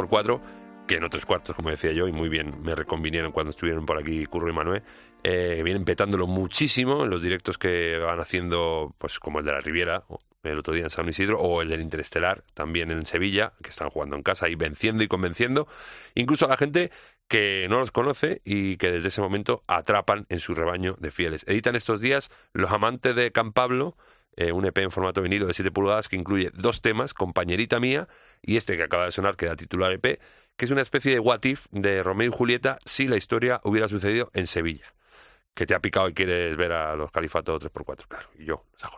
Califato 0.07 0.41
3x4, 0.41 0.41
que 0.87 0.95
en 0.95 1.03
otros 1.03 1.25
cuartos, 1.25 1.55
como 1.55 1.69
decía 1.69 1.91
yo, 1.91 2.07
y 2.07 2.11
muy 2.11 2.29
bien 2.29 2.61
me 2.63 2.73
reconvinieron 2.73 3.31
cuando 3.31 3.49
estuvieron 3.49 3.85
por 3.85 3.97
aquí 3.97 4.25
Curro 4.25 4.49
y 4.49 4.53
Manuel, 4.53 4.83
eh, 5.23 5.61
vienen 5.63 5.83
petándolo 5.83 6.27
muchísimo 6.27 7.03
en 7.03 7.09
los 7.09 7.21
directos 7.21 7.57
que 7.57 7.97
van 7.97 8.19
haciendo, 8.19 8.95
pues 8.97 9.19
como 9.19 9.39
el 9.39 9.45
de 9.45 9.51
la 9.51 9.59
Riviera, 9.59 10.05
el 10.43 10.57
otro 10.57 10.73
día 10.73 10.85
en 10.85 10.89
San 10.89 11.09
Isidro, 11.09 11.39
o 11.39 11.61
el 11.61 11.67
del 11.67 11.81
Interestelar, 11.81 12.43
también 12.53 12.89
en 12.91 13.05
Sevilla, 13.05 13.53
que 13.61 13.69
están 13.69 13.89
jugando 13.89 14.15
en 14.15 14.23
casa 14.23 14.47
y 14.47 14.55
venciendo 14.55 15.03
y 15.03 15.07
convenciendo, 15.07 15.67
incluso 16.15 16.45
a 16.45 16.49
la 16.49 16.57
gente 16.57 16.91
que 17.27 17.67
no 17.69 17.79
los 17.79 17.91
conoce 17.91 18.41
y 18.45 18.77
que 18.77 18.89
desde 18.89 19.09
ese 19.09 19.19
momento 19.19 19.63
atrapan 19.67 20.25
en 20.29 20.39
su 20.39 20.55
rebaño 20.55 20.95
de 20.99 21.11
fieles. 21.11 21.43
Editan 21.47 21.75
estos 21.75 21.99
días 21.99 22.31
Los 22.53 22.71
Amantes 22.71 23.13
de 23.13 23.33
Can 23.33 23.51
Pablo, 23.51 23.97
eh, 24.37 24.53
un 24.53 24.65
EP 24.65 24.77
en 24.77 24.91
formato 24.91 25.21
vinilo 25.21 25.47
de 25.47 25.53
7 25.53 25.71
pulgadas 25.71 26.07
que 26.07 26.15
incluye 26.15 26.51
dos 26.53 26.81
temas, 26.81 27.13
Compañerita 27.13 27.81
Mía 27.81 28.07
y 28.41 28.57
este 28.57 28.77
que 28.77 28.83
acaba 28.83 29.05
de 29.05 29.11
sonar, 29.11 29.35
que 29.35 29.45
da 29.45 29.55
titular 29.55 29.91
EP, 29.91 30.19
que 30.55 30.65
es 30.65 30.71
una 30.71 30.81
especie 30.81 31.13
de 31.13 31.19
what 31.19 31.43
if 31.43 31.67
de 31.71 32.03
Romeo 32.03 32.29
y 32.29 32.35
Julieta 32.35 32.79
si 32.85 33.07
la 33.07 33.17
historia 33.17 33.61
hubiera 33.63 33.87
sucedido 33.87 34.29
en 34.33 34.47
Sevilla. 34.47 34.93
Que 35.53 35.65
te 35.65 35.73
ha 35.73 35.79
picado 35.79 36.07
y 36.09 36.13
quieres 36.13 36.55
ver 36.55 36.71
a 36.71 36.95
los 36.95 37.11
Califatos 37.11 37.61
3x4, 37.63 38.07
claro, 38.07 38.29
y 38.37 38.45
yo, 38.45 38.65
se 38.77 38.85
ha. 38.85 38.91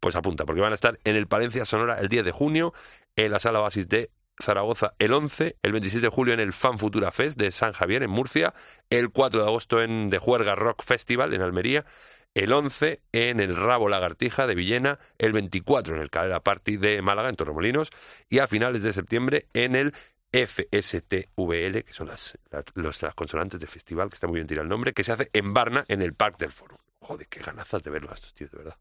Pues 0.00 0.14
apunta, 0.14 0.44
porque 0.44 0.60
van 0.60 0.72
a 0.72 0.74
estar 0.74 0.98
en 1.04 1.16
el 1.16 1.26
Palencia 1.26 1.64
Sonora 1.64 1.98
el 2.00 2.08
10 2.08 2.24
de 2.24 2.32
junio, 2.32 2.74
en 3.16 3.32
la 3.32 3.38
sala 3.38 3.60
Basis 3.60 3.88
de 3.88 4.10
Zaragoza 4.42 4.94
el 4.98 5.12
11, 5.12 5.56
el 5.62 5.72
27 5.72 6.06
de 6.06 6.10
julio 6.10 6.34
en 6.34 6.40
el 6.40 6.52
Fan 6.52 6.78
Futura 6.78 7.12
Fest 7.12 7.38
de 7.38 7.50
San 7.50 7.72
Javier 7.72 8.02
en 8.02 8.10
Murcia, 8.10 8.54
el 8.90 9.10
4 9.10 9.40
de 9.40 9.46
agosto 9.46 9.82
en 9.82 10.10
The 10.10 10.18
Juerga 10.18 10.54
Rock 10.54 10.82
Festival 10.82 11.32
en 11.32 11.42
Almería, 11.42 11.84
el 12.36 12.52
11 12.52 13.00
en 13.12 13.40
el 13.40 13.56
Rabo 13.56 13.88
Lagartija 13.88 14.46
de 14.46 14.54
Villena, 14.54 14.98
el 15.16 15.32
24 15.32 15.96
en 15.96 16.02
el 16.02 16.10
Calera 16.10 16.40
Party 16.40 16.76
de 16.76 17.00
Málaga 17.00 17.30
en 17.30 17.34
Torremolinos 17.34 17.90
y 18.28 18.40
a 18.40 18.46
finales 18.46 18.82
de 18.82 18.92
septiembre 18.92 19.46
en 19.54 19.74
el 19.74 19.94
FSTVL, 20.32 21.82
que 21.84 21.92
son 21.92 22.08
las, 22.08 22.36
las, 22.50 22.64
los- 22.74 23.02
las 23.02 23.14
consonantes 23.14 23.58
del 23.58 23.70
festival, 23.70 24.10
que 24.10 24.16
está 24.16 24.26
muy 24.26 24.34
bien 24.34 24.46
tirado 24.46 24.64
el 24.64 24.68
nombre, 24.68 24.92
que 24.92 25.02
se 25.02 25.12
hace 25.12 25.30
en 25.32 25.54
Varna 25.54 25.86
en 25.88 26.02
el 26.02 26.12
Parque 26.12 26.44
del 26.44 26.52
Foro. 26.52 26.78
Joder, 27.00 27.26
qué 27.28 27.40
ganazas 27.40 27.82
de 27.82 27.90
verlos 27.90 28.12
a 28.12 28.14
estos 28.16 28.34
tíos, 28.34 28.50
de 28.50 28.58
verdad. 28.58 28.76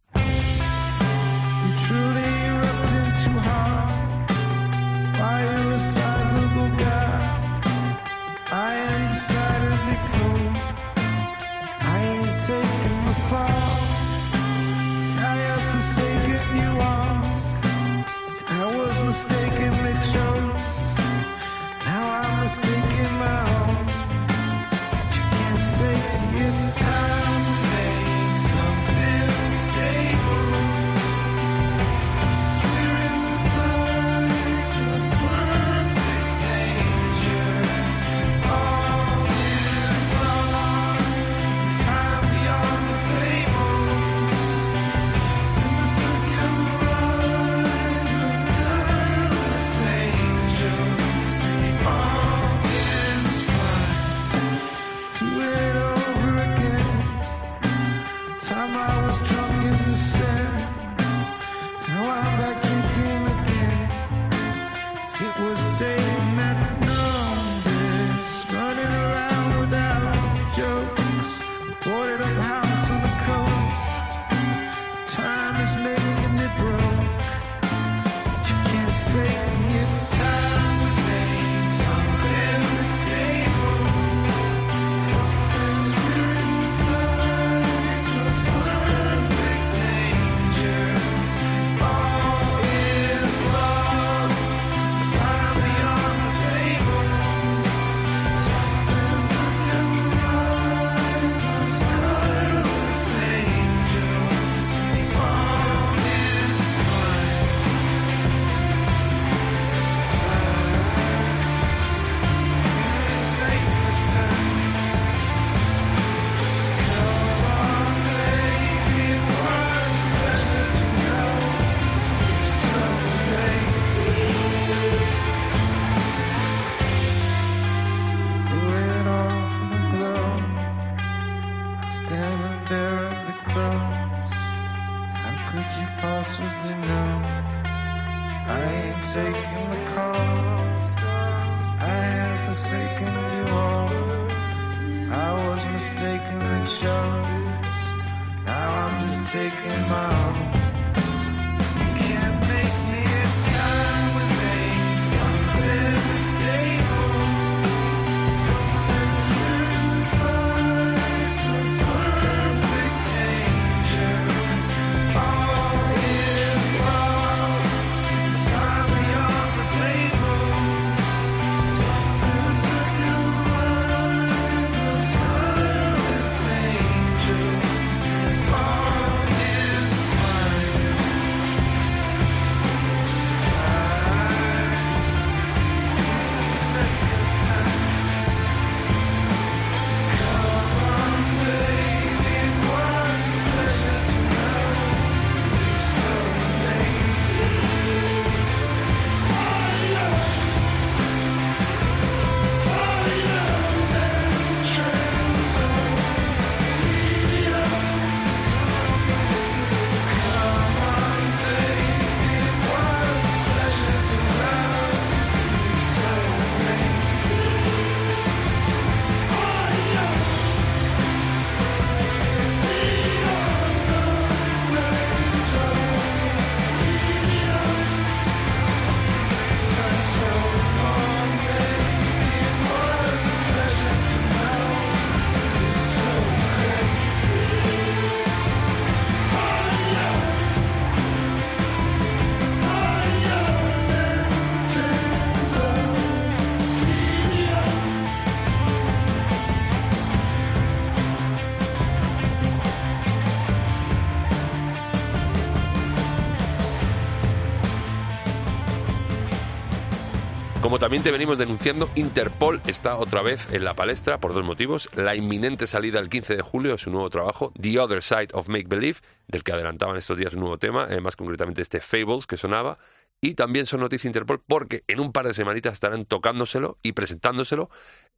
También 260.79 261.03
te 261.03 261.11
venimos 261.11 261.37
denunciando, 261.37 261.89
Interpol 261.95 262.61
está 262.67 262.97
otra 262.97 263.21
vez 263.21 263.51
en 263.53 263.63
la 263.63 263.73
palestra 263.73 264.19
por 264.19 264.33
dos 264.33 264.43
motivos. 264.43 264.89
La 264.93 265.15
inminente 265.15 265.67
salida 265.67 265.99
el 265.99 266.09
15 266.09 266.35
de 266.35 266.41
julio 266.43 266.73
de 266.73 266.77
su 266.77 266.91
nuevo 266.91 267.09
trabajo, 267.09 267.51
The 267.59 267.79
Other 267.79 268.03
Side 268.03 268.27
of 268.33 268.49
Make 268.49 268.67
Believe, 268.67 268.99
del 269.27 269.43
que 269.43 269.53
adelantaban 269.53 269.95
estos 269.95 270.17
días 270.17 270.33
un 270.33 270.41
nuevo 270.41 270.59
tema, 270.59 270.85
eh, 270.89 271.01
más 271.01 271.15
concretamente 271.15 271.63
este 271.63 271.79
Fables 271.79 272.27
que 272.27 272.37
sonaba. 272.37 272.77
Y 273.19 273.33
también 273.33 273.65
son 273.65 273.79
noticias 273.79 274.05
Interpol 274.05 274.43
porque 274.45 274.83
en 274.87 274.99
un 274.99 275.11
par 275.11 275.25
de 275.25 275.33
semanitas 275.33 275.73
estarán 275.73 276.05
tocándoselo 276.05 276.77
y 276.83 276.91
presentándoselo, 276.91 277.69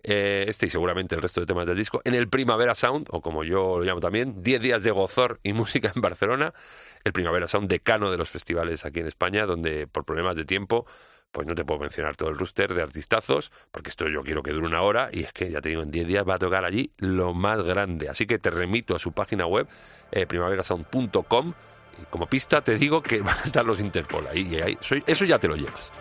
eh, 0.04 0.46
este 0.48 0.66
y 0.66 0.70
seguramente 0.70 1.16
el 1.16 1.22
resto 1.22 1.40
de 1.40 1.46
temas 1.46 1.68
del 1.68 1.78
disco, 1.78 2.02
en 2.04 2.16
el 2.16 2.28
Primavera 2.28 2.76
Sound, 2.76 3.08
o 3.12 3.22
como 3.22 3.46
yo 3.46 3.78
lo 3.78 3.86
llamo 3.86 4.02
también, 4.02 4.44
10 4.44 4.62
días 4.62 4.84
de 4.84 4.92
gozor 4.92 5.40
y 5.44 5.54
música 5.54 5.92
en 5.96 6.02
Barcelona, 6.02 6.54
el 7.06 7.14
Primavera 7.14 7.48
Sound 7.48 7.70
decano 7.70 8.12
de 8.12 8.18
los 8.18 8.30
festivales 8.30 8.84
aquí 8.84 9.00
en 9.00 9.08
España, 9.08 9.46
donde 9.46 9.88
por 9.88 10.04
problemas 10.04 10.36
de 10.36 10.44
tiempo 10.44 10.86
pues 11.32 11.46
no 11.48 11.54
te 11.56 11.64
puedo 11.66 11.80
mencionar 11.80 12.16
todo 12.16 12.30
el 12.30 12.38
rooster 12.38 12.74
de 12.74 12.82
artistazos, 12.82 13.52
porque 13.72 13.90
esto 13.90 14.08
yo 14.10 14.24
quiero 14.24 14.42
que 14.42 14.52
dure 14.52 14.66
una 14.68 14.82
hora, 14.82 15.10
y 15.12 15.24
es 15.24 15.34
que 15.34 15.52
ya 15.52 15.62
te 15.62 15.70
digo, 15.70 15.84
en 15.84 15.92
10 15.92 16.08
días 16.08 16.28
va 16.28 16.36
a 16.36 16.40
tocar 16.40 16.66
allí 16.66 16.92
lo 16.98 17.34
más 17.34 17.62
grande. 17.62 18.10
Así 18.10 18.26
que 18.26 18.40
te 18.40 18.50
remito 18.50 18.96
a 18.96 19.00
su 19.00 19.12
página 19.12 19.46
web, 19.46 19.68
eh, 20.12 20.26
primaverasound.com, 20.26 21.54
y 22.02 22.06
como 22.10 22.28
pista 22.28 22.62
te 22.64 22.78
digo 22.78 23.02
que 23.04 23.22
van 23.22 23.38
a 23.38 23.44
estar 23.44 23.66
los 23.66 23.80
Interpol 23.80 24.26
ahí, 24.28 24.48
y 24.52 24.62
ahí 24.62 24.78
soy- 24.82 25.04
eso 25.06 25.26
ya 25.26 25.38
te 25.40 25.48
lo 25.48 25.56
llevas. 25.56 25.92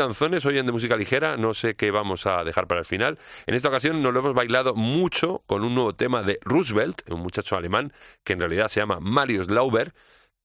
Danzones 0.00 0.44
hoy 0.46 0.58
en 0.58 0.66
De 0.66 0.72
Música 0.72 0.96
Ligera. 0.96 1.36
No 1.36 1.54
sé 1.54 1.76
qué 1.76 1.90
vamos 1.90 2.26
a 2.26 2.42
dejar 2.44 2.66
para 2.66 2.80
el 2.80 2.86
final. 2.86 3.18
En 3.46 3.54
esta 3.54 3.68
ocasión 3.68 4.02
nos 4.02 4.12
lo 4.12 4.20
hemos 4.20 4.34
bailado 4.34 4.74
mucho 4.74 5.42
con 5.46 5.62
un 5.64 5.74
nuevo 5.74 5.94
tema 5.94 6.22
de 6.22 6.38
Roosevelt, 6.42 7.08
un 7.10 7.20
muchacho 7.20 7.56
alemán 7.56 7.92
que 8.24 8.32
en 8.32 8.40
realidad 8.40 8.68
se 8.68 8.80
llama 8.80 8.98
Marius 9.00 9.50
Lauber. 9.50 9.92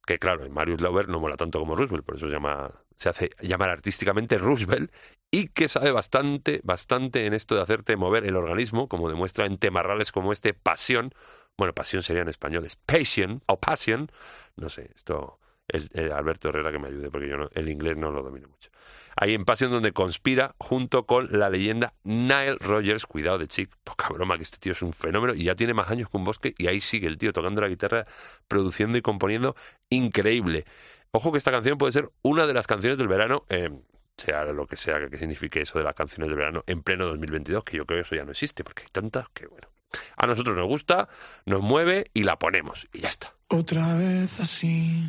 Que 0.06 0.20
claro, 0.20 0.48
Marius 0.50 0.82
Lauber 0.82 1.08
no 1.10 1.20
mola 1.20 1.36
tanto 1.36 1.58
como 1.60 1.76
Roosevelt, 1.76 2.06
por 2.06 2.16
eso 2.18 2.28
se, 2.28 2.32
llama, 2.34 2.70
se 2.96 3.10
hace 3.10 3.32
llamar 3.42 3.70
artísticamente 3.72 4.38
Roosevelt. 4.38 4.92
Y 5.32 5.48
que 5.48 5.68
sabe 5.68 5.92
bastante, 5.92 6.62
bastante 6.64 7.26
en 7.26 7.34
esto 7.34 7.56
de 7.56 7.62
hacerte 7.62 7.98
mover 7.98 8.26
el 8.26 8.36
organismo, 8.36 8.88
como 8.88 9.10
demuestra 9.10 9.46
en 9.48 9.58
temarrales 9.58 10.12
como 10.12 10.32
este 10.32 10.54
Pasión. 10.54 11.14
Bueno, 11.58 11.74
Pasión 11.74 12.04
sería 12.04 12.22
en 12.22 12.30
español, 12.30 12.66
es 12.66 12.76
Passion 12.76 13.42
o 13.48 13.60
Passion. 13.60 14.12
No 14.56 14.70
sé, 14.70 14.92
esto 14.96 15.40
es 15.68 15.90
eh, 15.96 16.12
Alberto 16.14 16.50
Herrera 16.50 16.72
que 16.72 16.78
me 16.80 16.88
ayude 16.90 17.10
porque 17.10 17.28
yo 17.28 17.38
no- 17.38 17.50
el 17.54 17.68
inglés 17.70 17.98
no 17.98 18.12
lo 18.12 18.22
domino 18.22 18.48
mucho. 18.48 18.70
Ahí 19.16 19.34
en 19.34 19.46
Passion 19.46 19.72
donde 19.72 19.94
conspira 19.94 20.56
junto 20.58 21.06
con 21.06 21.30
la 21.32 21.50
leyenda 21.50 21.94
Nile 22.04 22.58
Rogers, 22.60 23.06
cuidado 23.06 23.38
de 23.38 23.48
chic, 23.48 23.74
poca 23.84 24.10
broma 24.10 24.38
que 24.38 24.44
este 24.44 24.58
tío 24.58 24.74
es 24.74 24.82
un 24.82 24.94
fenómeno 24.94 25.34
y 25.34 25.46
ya 25.46 25.56
tiene 25.56 25.74
más 25.74 25.90
años 25.90 26.10
que 26.10 26.18
un 26.18 26.26
bosque 26.26 26.54
y 26.58 26.68
ahí 26.68 26.82
sigue 26.82 27.08
el 27.08 27.18
tío 27.18 27.32
tocando 27.34 27.62
la 27.62 27.68
guitarra, 27.68 28.06
produciendo 28.48 28.98
y 28.98 29.02
componiendo 29.02 29.56
increíble. 29.90 30.66
Ojo 31.12 31.32
que 31.32 31.38
esta 31.38 31.52
canción 31.52 31.78
puede 31.78 31.94
ser 31.94 32.12
una 32.24 32.46
de 32.46 32.54
las 32.54 32.68
canciones 32.68 32.98
del 32.98 33.08
verano, 33.08 33.46
eh, 33.50 33.70
sea 34.18 34.46
lo 34.46 34.68
que 34.68 34.76
sea 34.76 35.10
que 35.10 35.18
signifique 35.18 35.62
eso 35.62 35.78
de 35.78 35.86
las 35.86 35.96
canciones 35.96 36.30
del 36.30 36.38
verano 36.38 36.64
en 36.68 36.82
pleno 36.84 37.06
2022, 37.06 37.64
que 37.64 37.78
yo 37.78 37.86
creo 37.86 38.00
que 38.00 38.06
eso 38.06 38.16
ya 38.16 38.26
no 38.26 38.32
existe 38.32 38.64
porque 38.64 38.84
hay 38.84 38.90
tantas 38.92 39.30
que 39.30 39.48
bueno. 39.48 39.70
A 40.18 40.28
nosotros 40.28 40.58
nos 40.58 40.68
gusta, 40.68 41.08
nos 41.46 41.62
mueve 41.62 42.06
y 42.14 42.24
la 42.24 42.38
ponemos 42.38 42.88
y 42.92 43.02
ya 43.02 43.10
está. 43.10 43.34
Otra 43.48 43.96
vez 43.96 44.40
así. 44.40 45.06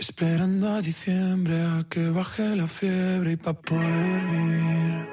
Esperando 0.00 0.68
a 0.74 0.80
diciembre 0.80 1.60
a 1.60 1.84
que 1.90 2.08
baje 2.10 2.54
la 2.54 2.68
fiebre 2.68 3.32
y 3.32 3.36
pa' 3.36 3.52
poder 3.52 4.22
vivir. 4.30 5.08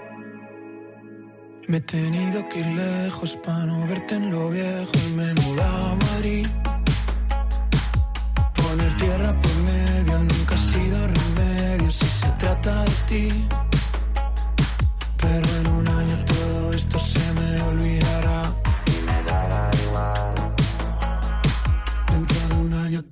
Me 1.68 1.78
he 1.78 1.82
tenido 1.82 2.48
que 2.50 2.60
ir 2.60 2.68
lejos 2.68 3.36
pa' 3.38 3.66
no 3.66 3.88
verte 3.88 4.14
en 4.14 4.30
lo 4.30 4.52
viejo 4.52 4.92
y 5.08 5.14
menuda 5.14 5.96
Madrid. 5.96 6.48
Poner 8.54 8.98
tierra 8.98 9.32
por 9.42 9.56
medio 9.64 10.20
nunca 10.20 10.54
ha 10.54 10.58
sido 10.72 11.08
remedio 11.08 11.90
si 11.90 12.06
se 12.06 12.30
trata 12.38 12.84
de 12.84 12.92
ti. 13.10 13.65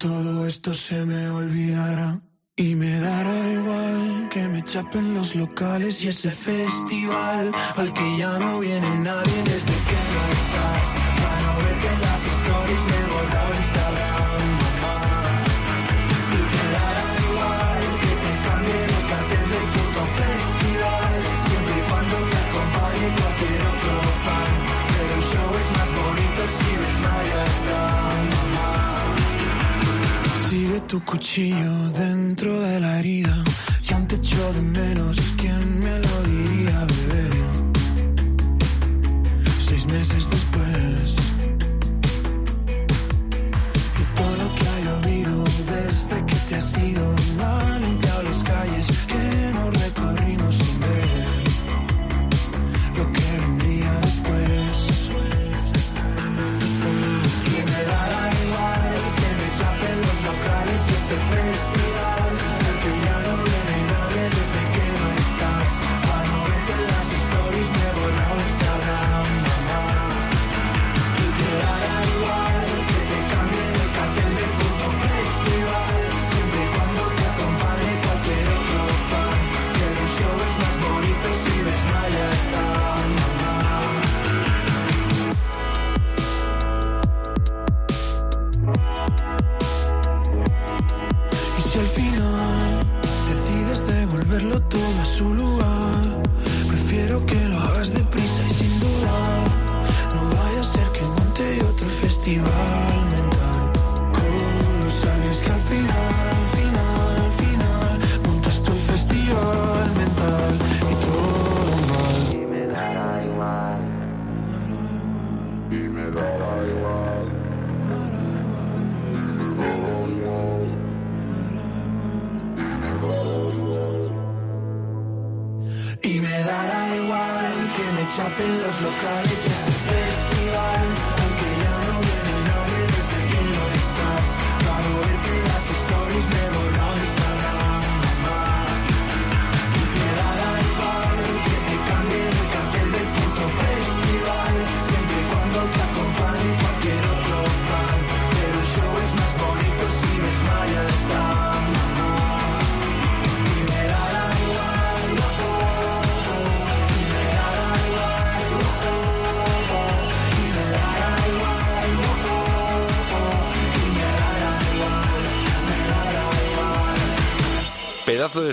Todo 0.03 0.45
esto 0.45 0.73
se 0.73 1.05
me 1.05 1.29
olvidará. 1.29 2.19
Y 2.57 2.75
me 2.75 2.99
dará 2.99 3.51
igual 3.51 4.27
que 4.29 4.41
me 4.49 4.61
chapen 4.61 5.13
los 5.13 5.33
locales 5.33 6.03
y 6.03 6.09
ese 6.09 6.29
festival 6.29 7.53
al 7.77 7.93
que 7.93 8.17
ya 8.17 8.37
no 8.37 8.59
viene 8.59 8.89
nadie 8.99 9.37
desde 9.45 9.75
que 9.87 10.12
Tu 30.81 30.99
cuchillo 31.05 31.89
dentro 31.89 32.59
de 32.59 32.79
la 32.79 32.99
herida 32.99 33.43
y 33.87 33.93
aún 33.93 34.07
te 34.07 34.15
echo 34.15 34.53
de 34.53 34.61
menos. 34.61 35.17
¿Quién 35.37 35.79
me 35.79 35.99
lo 35.99 36.23
diría, 36.23 36.85
bebé? 36.85 37.29
Seis 39.67 39.85
meses 39.87 40.29
después 40.29 40.52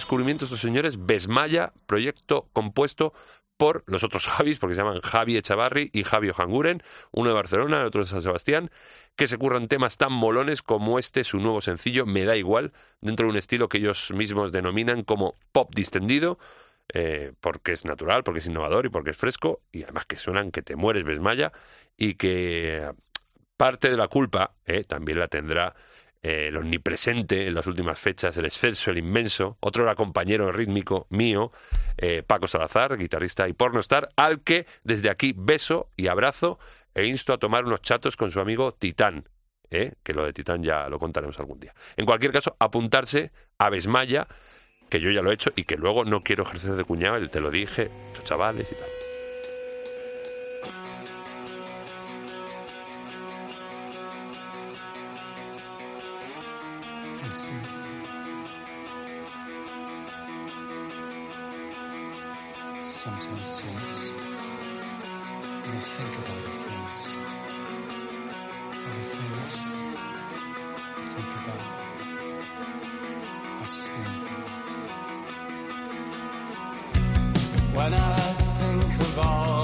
descubrimiento 0.00 0.46
estos 0.46 0.60
señores, 0.60 1.06
Besmaya, 1.06 1.72
proyecto 1.86 2.48
compuesto 2.52 3.12
por 3.56 3.84
los 3.86 4.02
otros 4.02 4.26
Javis, 4.26 4.58
porque 4.58 4.74
se 4.74 4.80
llaman 4.80 5.02
Javi 5.02 5.36
Echavarri 5.36 5.90
y 5.92 6.02
Javi 6.04 6.30
Ojanguren, 6.30 6.82
uno 7.12 7.28
de 7.28 7.34
Barcelona, 7.34 7.84
otro 7.84 8.00
de 8.00 8.06
San 8.06 8.22
Sebastián, 8.22 8.70
que 9.16 9.26
se 9.26 9.36
curran 9.36 9.68
temas 9.68 9.98
tan 9.98 10.12
molones 10.14 10.62
como 10.62 10.98
este, 10.98 11.24
su 11.24 11.38
nuevo 11.38 11.60
sencillo, 11.60 12.06
Me 12.06 12.24
da 12.24 12.36
igual, 12.36 12.72
dentro 13.02 13.26
de 13.26 13.32
un 13.32 13.36
estilo 13.36 13.68
que 13.68 13.76
ellos 13.76 14.12
mismos 14.16 14.50
denominan 14.50 15.04
como 15.04 15.36
pop 15.52 15.70
distendido, 15.74 16.38
eh, 16.94 17.34
porque 17.40 17.72
es 17.72 17.84
natural, 17.84 18.24
porque 18.24 18.40
es 18.40 18.46
innovador 18.46 18.86
y 18.86 18.88
porque 18.88 19.10
es 19.10 19.18
fresco, 19.18 19.60
y 19.70 19.82
además 19.82 20.06
que 20.06 20.16
suenan 20.16 20.50
que 20.50 20.62
te 20.62 20.74
mueres 20.74 21.04
Besmaya, 21.04 21.52
y 21.98 22.14
que 22.14 22.90
parte 23.58 23.90
de 23.90 23.98
la 23.98 24.08
culpa 24.08 24.54
eh, 24.64 24.84
también 24.84 25.18
la 25.18 25.28
tendrá 25.28 25.74
eh, 26.22 26.48
el 26.48 26.56
omnipresente 26.56 27.46
en 27.46 27.54
las 27.54 27.66
últimas 27.66 27.98
fechas, 27.98 28.36
el 28.36 28.44
excelso, 28.44 28.90
el 28.90 28.98
inmenso, 28.98 29.56
otro 29.60 29.84
era 29.84 29.94
compañero 29.94 30.52
rítmico 30.52 31.06
mío, 31.08 31.50
eh, 31.96 32.22
Paco 32.26 32.46
Salazar, 32.46 32.98
guitarrista 32.98 33.48
y 33.48 33.52
pornostar, 33.52 34.10
al 34.16 34.40
que 34.40 34.66
desde 34.84 35.08
aquí 35.08 35.34
beso 35.36 35.88
y 35.96 36.08
abrazo 36.08 36.58
e 36.94 37.06
insto 37.06 37.32
a 37.32 37.38
tomar 37.38 37.64
unos 37.64 37.80
chatos 37.80 38.16
con 38.16 38.30
su 38.30 38.40
amigo 38.40 38.72
Titán, 38.72 39.28
eh, 39.70 39.94
que 40.02 40.12
lo 40.12 40.24
de 40.24 40.32
Titán 40.32 40.62
ya 40.62 40.88
lo 40.88 40.98
contaremos 40.98 41.38
algún 41.38 41.58
día. 41.58 41.74
En 41.96 42.04
cualquier 42.04 42.32
caso, 42.32 42.56
apuntarse 42.58 43.32
a 43.58 43.70
Besmaya 43.70 44.26
que 44.90 45.00
yo 45.00 45.10
ya 45.10 45.22
lo 45.22 45.30
he 45.30 45.34
hecho 45.34 45.52
y 45.56 45.64
que 45.64 45.76
luego 45.76 46.04
no 46.04 46.22
quiero 46.22 46.42
ejercer 46.42 46.72
de 46.72 46.84
cuñado, 46.84 47.16
el 47.16 47.30
te 47.30 47.40
lo 47.40 47.50
dije, 47.50 47.90
chavales 48.24 48.68
y 48.70 48.74
tal. 48.74 49.19
Sometimes 63.02 63.46
since 63.46 63.96
when 65.64 65.74
I 65.74 65.80
think 65.80 66.12
of 66.18 66.30
other 66.30 66.52
things, 66.64 66.98
other 68.76 69.06
things 69.14 69.52
I 70.96 71.02
think 71.12 71.30
about. 71.40 71.64
Are 73.58 73.64
skin. 73.64 74.10
When 77.72 77.92
I 77.94 78.16
think 78.58 78.92
of 79.00 79.18
all 79.18 79.59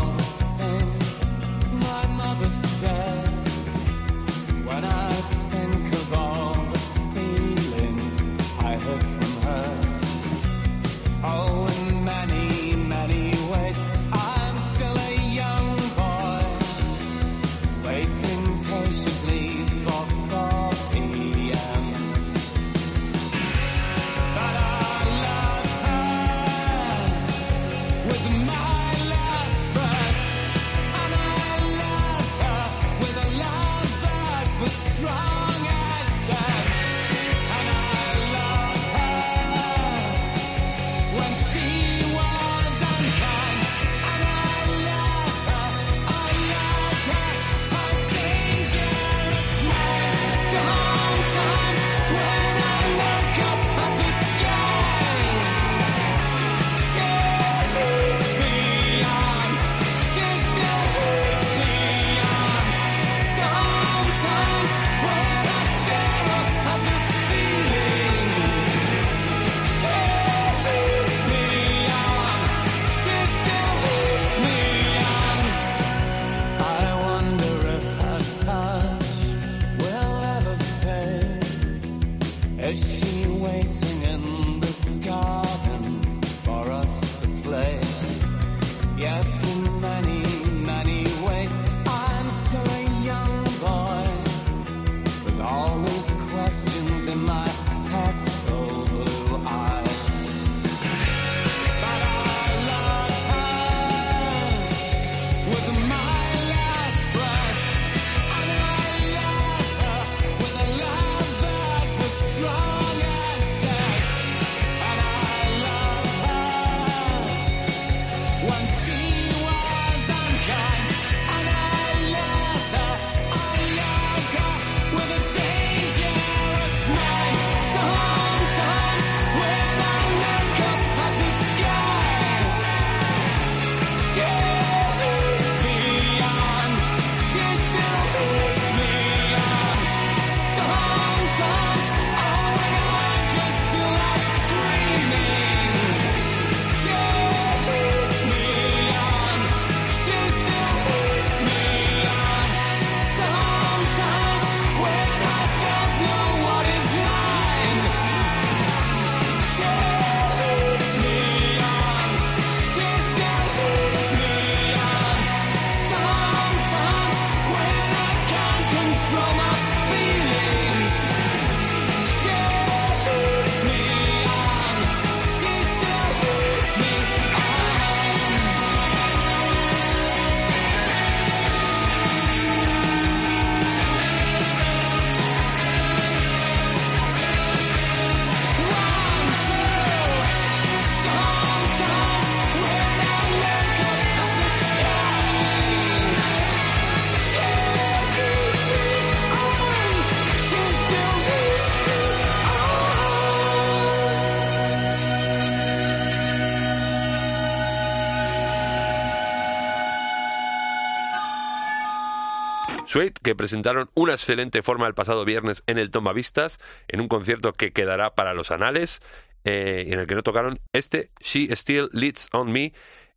Que 213.23 213.35
presentaron 213.35 213.91
una 213.95 214.13
excelente 214.15 214.63
forma 214.63 214.87
el 214.87 214.95
pasado 214.95 215.27
viernes 215.27 215.63
en 215.67 215.77
el 215.77 215.91
Toma 215.91 216.15
Vistas, 216.15 216.59
en 216.89 217.03
un 217.03 217.09
concierto 217.09 217.53
que 217.53 217.73
quedará 217.73 218.15
para 218.15 218.33
los 218.33 218.51
anales, 218.51 219.03
eh, 219.45 219.89
en 219.89 219.99
el 219.99 220.07
que 220.07 220.15
no 220.15 220.23
tocaron 220.23 220.61
este 220.73 221.11
She 221.21 221.55
Still 221.55 221.91
Leads 221.93 222.29
on 222.33 222.51
Me, 222.51 222.73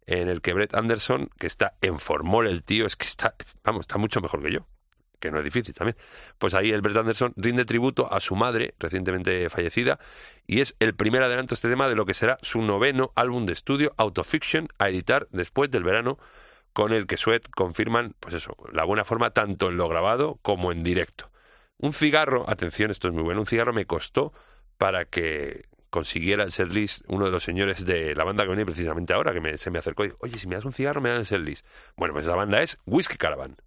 en 0.06 0.28
el 0.28 0.42
que 0.42 0.54
Brett 0.54 0.74
Anderson, 0.74 1.30
que 1.40 1.48
está 1.48 1.76
en 1.82 2.00
formol 2.00 2.48
el 2.48 2.64
tío, 2.64 2.88
es 2.88 2.98
que 2.98 3.06
está, 3.06 3.36
vamos, 3.64 3.82
está 3.82 3.98
mucho 3.98 4.20
mejor 4.20 4.44
que 4.44 4.52
yo, 4.52 4.68
que 5.20 5.32
no 5.32 5.38
es 5.38 5.46
difícil 5.46 5.74
también. 5.74 5.96
Pues 6.40 6.56
ahí 6.56 6.72
el 6.72 6.82
Brett 6.82 6.98
Anderson 6.98 7.32
rinde 7.38 7.64
tributo 7.64 8.12
a 8.12 8.20
su 8.20 8.36
madre, 8.36 8.74
recientemente 8.80 9.50
fallecida, 9.50 9.98
y 10.46 10.60
es 10.60 10.76
el 10.80 10.94
primer 10.94 11.24
adelanto 11.24 11.54
a 11.54 11.56
este 11.56 11.70
tema 11.70 11.88
de 11.88 11.96
lo 11.96 12.06
que 12.06 12.16
será 12.16 12.38
su 12.42 12.62
noveno 12.64 13.14
álbum 13.16 13.46
de 13.46 13.54
estudio, 13.54 13.94
Autofiction, 13.98 14.68
a 14.78 14.90
editar 14.90 15.28
después 15.32 15.72
del 15.72 15.84
verano, 15.84 16.18
con 16.80 16.94
el 16.94 17.08
que 17.08 17.18
Sweat 17.18 17.50
confirman, 17.50 18.16
pues 18.22 18.36
eso, 18.36 18.56
la 18.72 18.86
buena 18.86 19.04
forma 19.04 19.32
tanto 19.32 19.68
en 19.68 19.76
lo 19.76 19.90
grabado 19.90 20.40
como 20.42 20.72
en 20.72 20.82
directo. 20.82 21.30
Un 21.78 21.92
cigarro, 21.92 22.46
atención, 22.50 22.90
esto 22.90 23.10
es 23.10 23.14
muy 23.14 23.22
bueno, 23.22 23.42
un 23.42 23.48
cigarro 23.48 23.74
me 23.74 23.84
costó 23.84 24.32
para 24.78 25.04
que 25.04 25.66
consiguiera 25.90 26.46
el 26.46 26.52
setlist 26.52 27.04
uno 27.10 27.26
de 27.26 27.32
los 27.32 27.44
señores 27.44 27.86
de 27.86 28.16
la 28.16 28.24
banda 28.24 28.44
que 28.44 28.52
viene 28.52 28.66
precisamente 28.66 29.14
ahora, 29.14 29.34
que 29.34 29.58
se 29.58 29.72
me 29.72 29.80
acercó 29.80 30.06
y 30.06 30.08
dijo, 30.08 30.20
oye, 30.22 30.40
si 30.40 30.48
me 30.48 30.56
das 30.56 30.64
un 30.64 30.72
cigarro 30.72 31.02
me 31.02 31.10
dan 31.10 31.18
el 31.18 31.26
setlist. 31.26 31.66
Bueno, 31.98 32.14
pues 32.14 32.26
la 32.26 32.36
banda 32.38 32.62
es 32.62 32.78
Whiskey 32.86 33.18
Caravan. 33.18 33.58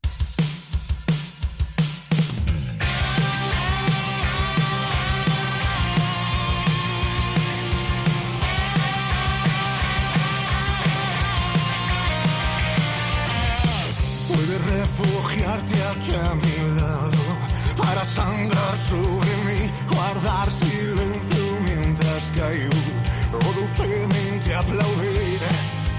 O 22.50 23.52
dulcemente 23.54 24.54
aplaudir. 24.54 25.38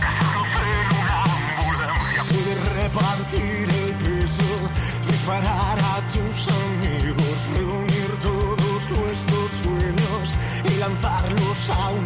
Casados 0.01 0.47
en 0.59 0.97
una 0.99 1.23
ambulancia, 1.23 2.23
puedes 2.29 2.59
repartir 2.81 3.69
el 3.69 3.93
peso, 3.95 4.43
disparar 5.07 5.79
a 5.79 6.01
tus 6.11 6.49
amigos, 6.49 7.35
reunir 7.55 8.19
todos 8.21 8.89
nuestros 8.89 9.51
sueños 9.63 10.37
y 10.65 10.77
lanzarlos 10.79 11.69
a 11.69 11.89
un 11.89 12.05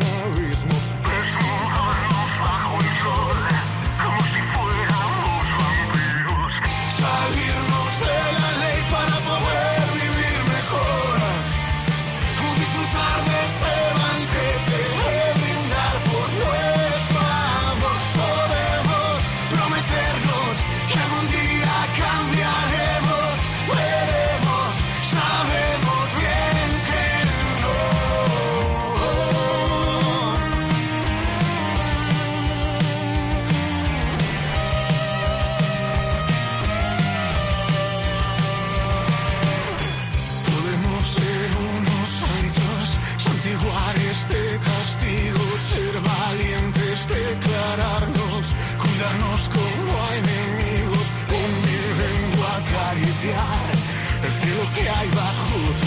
cielo 54.98 55.76
que 55.76 55.87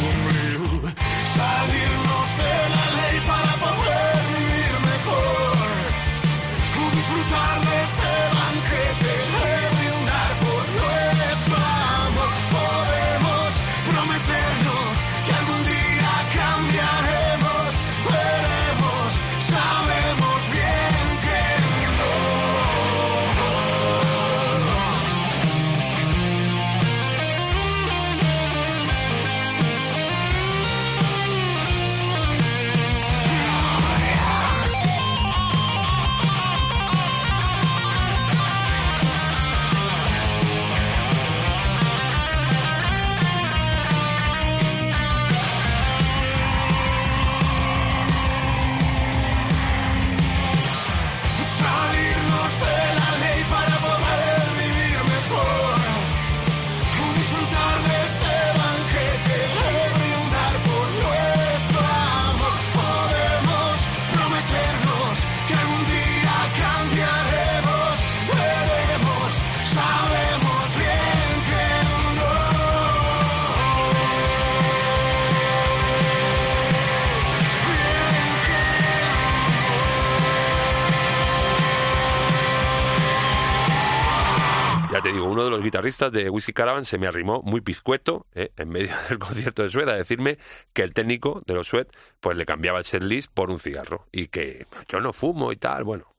uno 85.41 85.47
de 85.47 85.57
los 85.57 85.65
guitarristas 85.65 86.13
de 86.13 86.29
Whiskey 86.29 86.53
Caravan 86.53 86.85
se 86.85 86.99
me 86.99 87.07
arrimó 87.07 87.41
muy 87.43 87.63
pizcueto 87.63 88.27
eh, 88.35 88.53
en 88.57 88.69
medio 88.69 88.95
del 89.09 89.19
concierto 89.19 89.63
de 89.63 89.71
Sued 89.71 89.89
a 89.89 89.95
decirme 89.95 90.39
que 90.75 90.83
el 90.83 90.93
técnico 90.93 91.43
de 91.47 91.55
los 91.55 91.69
Sued 91.69 91.87
pues 92.21 92.37
le 92.37 92.45
cambiaba 92.45 92.79
el 92.79 92.85
setlist 92.85 93.33
por 93.33 93.51
un 93.51 93.59
cigarro 93.59 94.07
y 94.13 94.29
que 94.29 94.67
yo 94.89 95.01
no 95.01 95.15
fumo 95.15 95.51
y 95.53 95.57
tal, 95.57 95.85
bueno, 95.85 96.13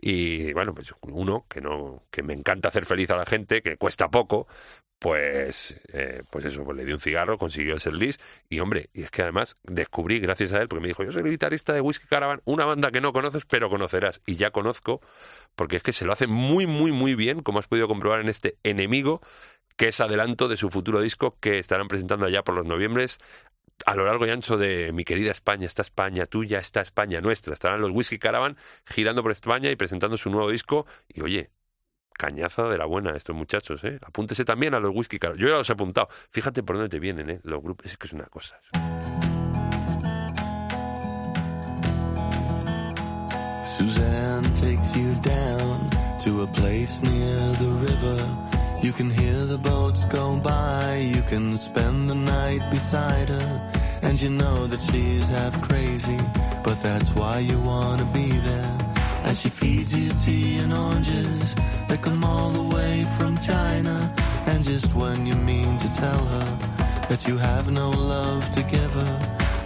Y 0.00 0.52
bueno, 0.52 0.74
pues 0.74 0.92
uno 1.02 1.46
que 1.48 1.60
no 1.60 2.04
que 2.10 2.22
me 2.22 2.34
encanta 2.34 2.68
hacer 2.68 2.86
feliz 2.86 3.10
a 3.10 3.16
la 3.16 3.26
gente, 3.26 3.62
que 3.62 3.76
cuesta 3.76 4.08
poco, 4.08 4.46
pues 5.02 5.80
eh, 5.92 6.22
pues 6.30 6.44
eso, 6.44 6.62
pues 6.64 6.76
le 6.76 6.84
di 6.84 6.92
un 6.92 7.00
cigarro, 7.00 7.36
consiguió 7.36 7.74
el 7.74 7.80
setlist 7.80 8.20
y 8.48 8.60
hombre, 8.60 8.88
y 8.94 9.02
es 9.02 9.10
que 9.10 9.22
además 9.22 9.56
descubrí 9.64 10.20
gracias 10.20 10.52
a 10.52 10.62
él, 10.62 10.68
porque 10.68 10.82
me 10.82 10.88
dijo, 10.88 11.02
yo 11.02 11.10
soy 11.10 11.22
el 11.22 11.30
guitarrista 11.30 11.72
de 11.72 11.80
Whiskey 11.80 12.06
Caravan, 12.06 12.40
una 12.44 12.64
banda 12.64 12.92
que 12.92 13.00
no 13.00 13.12
conoces, 13.12 13.44
pero 13.44 13.68
conocerás, 13.68 14.20
y 14.26 14.36
ya 14.36 14.52
conozco, 14.52 15.00
porque 15.56 15.76
es 15.78 15.82
que 15.82 15.92
se 15.92 16.04
lo 16.04 16.12
hace 16.12 16.28
muy, 16.28 16.68
muy, 16.68 16.92
muy 16.92 17.16
bien, 17.16 17.40
como 17.40 17.58
has 17.58 17.66
podido 17.66 17.88
comprobar 17.88 18.20
en 18.20 18.28
este 18.28 18.58
enemigo, 18.62 19.20
que 19.76 19.88
es 19.88 20.00
adelanto 20.00 20.46
de 20.46 20.56
su 20.56 20.70
futuro 20.70 21.00
disco 21.00 21.36
que 21.40 21.58
estarán 21.58 21.88
presentando 21.88 22.26
allá 22.26 22.44
por 22.44 22.54
los 22.54 22.66
noviembres. 22.66 23.18
A 23.84 23.94
lo 23.96 24.04
largo 24.04 24.26
y 24.26 24.30
ancho 24.30 24.56
de 24.56 24.92
mi 24.92 25.04
querida 25.04 25.30
España, 25.30 25.66
esta 25.66 25.82
España 25.82 26.26
tuya, 26.26 26.58
esta 26.58 26.80
España 26.80 27.20
nuestra. 27.20 27.54
Estarán 27.54 27.80
los 27.80 27.90
Whiskey 27.90 28.18
Caravan 28.18 28.56
girando 28.86 29.22
por 29.22 29.32
España 29.32 29.70
y 29.70 29.76
presentando 29.76 30.16
su 30.16 30.30
nuevo 30.30 30.50
disco. 30.50 30.86
Y 31.08 31.22
oye, 31.22 31.50
cañaza 32.12 32.68
de 32.68 32.78
la 32.78 32.84
buena 32.84 33.16
estos 33.16 33.34
muchachos, 33.34 33.82
¿eh? 33.84 33.98
Apúntese 34.02 34.44
también 34.44 34.74
a 34.74 34.80
los 34.80 34.94
Whiskey 34.94 35.18
Caravan. 35.18 35.40
Yo 35.40 35.48
ya 35.48 35.56
los 35.56 35.68
he 35.68 35.72
apuntado. 35.72 36.08
Fíjate 36.30 36.62
por 36.62 36.76
dónde 36.76 36.88
te 36.88 37.00
vienen, 37.00 37.30
¿eh? 37.30 37.40
Los 37.42 37.62
grupos, 37.62 37.86
es 37.86 37.96
que 37.96 38.06
es 38.06 38.12
una 38.12 38.26
cosa. 38.26 38.60
Takes 44.62 44.96
you 44.96 45.14
down 45.22 45.90
to 46.20 46.42
a 46.42 46.46
place 46.46 47.02
near 47.02 47.52
the 47.54 47.68
river. 47.86 48.18
You 48.80 48.92
can 48.92 49.10
hear 49.10 49.21
go 50.12 50.36
by. 50.36 50.96
You 50.96 51.22
can 51.22 51.56
spend 51.56 52.10
the 52.10 52.14
night 52.14 52.62
beside 52.70 53.28
her. 53.30 53.70
And 54.02 54.20
you 54.20 54.28
know 54.28 54.66
that 54.66 54.82
she's 54.82 55.26
half 55.28 55.54
crazy, 55.62 56.18
but 56.62 56.80
that's 56.82 57.10
why 57.14 57.38
you 57.38 57.58
wanna 57.60 58.04
be 58.12 58.28
there. 58.48 58.78
And 59.24 59.36
she 59.36 59.48
feeds 59.48 59.94
you 59.94 60.10
tea 60.24 60.58
and 60.58 60.72
oranges 60.72 61.54
that 61.88 62.02
come 62.02 62.22
all 62.24 62.50
the 62.50 62.76
way 62.76 63.06
from 63.16 63.38
China. 63.38 63.96
And 64.46 64.62
just 64.64 64.94
when 64.94 65.24
you 65.24 65.34
mean 65.34 65.78
to 65.78 65.88
tell 66.04 66.24
her 66.34 66.48
that 67.08 67.26
you 67.26 67.38
have 67.38 67.70
no 67.70 67.90
love 67.90 68.42
to 68.56 68.62
give 68.62 68.92
her, 68.92 69.14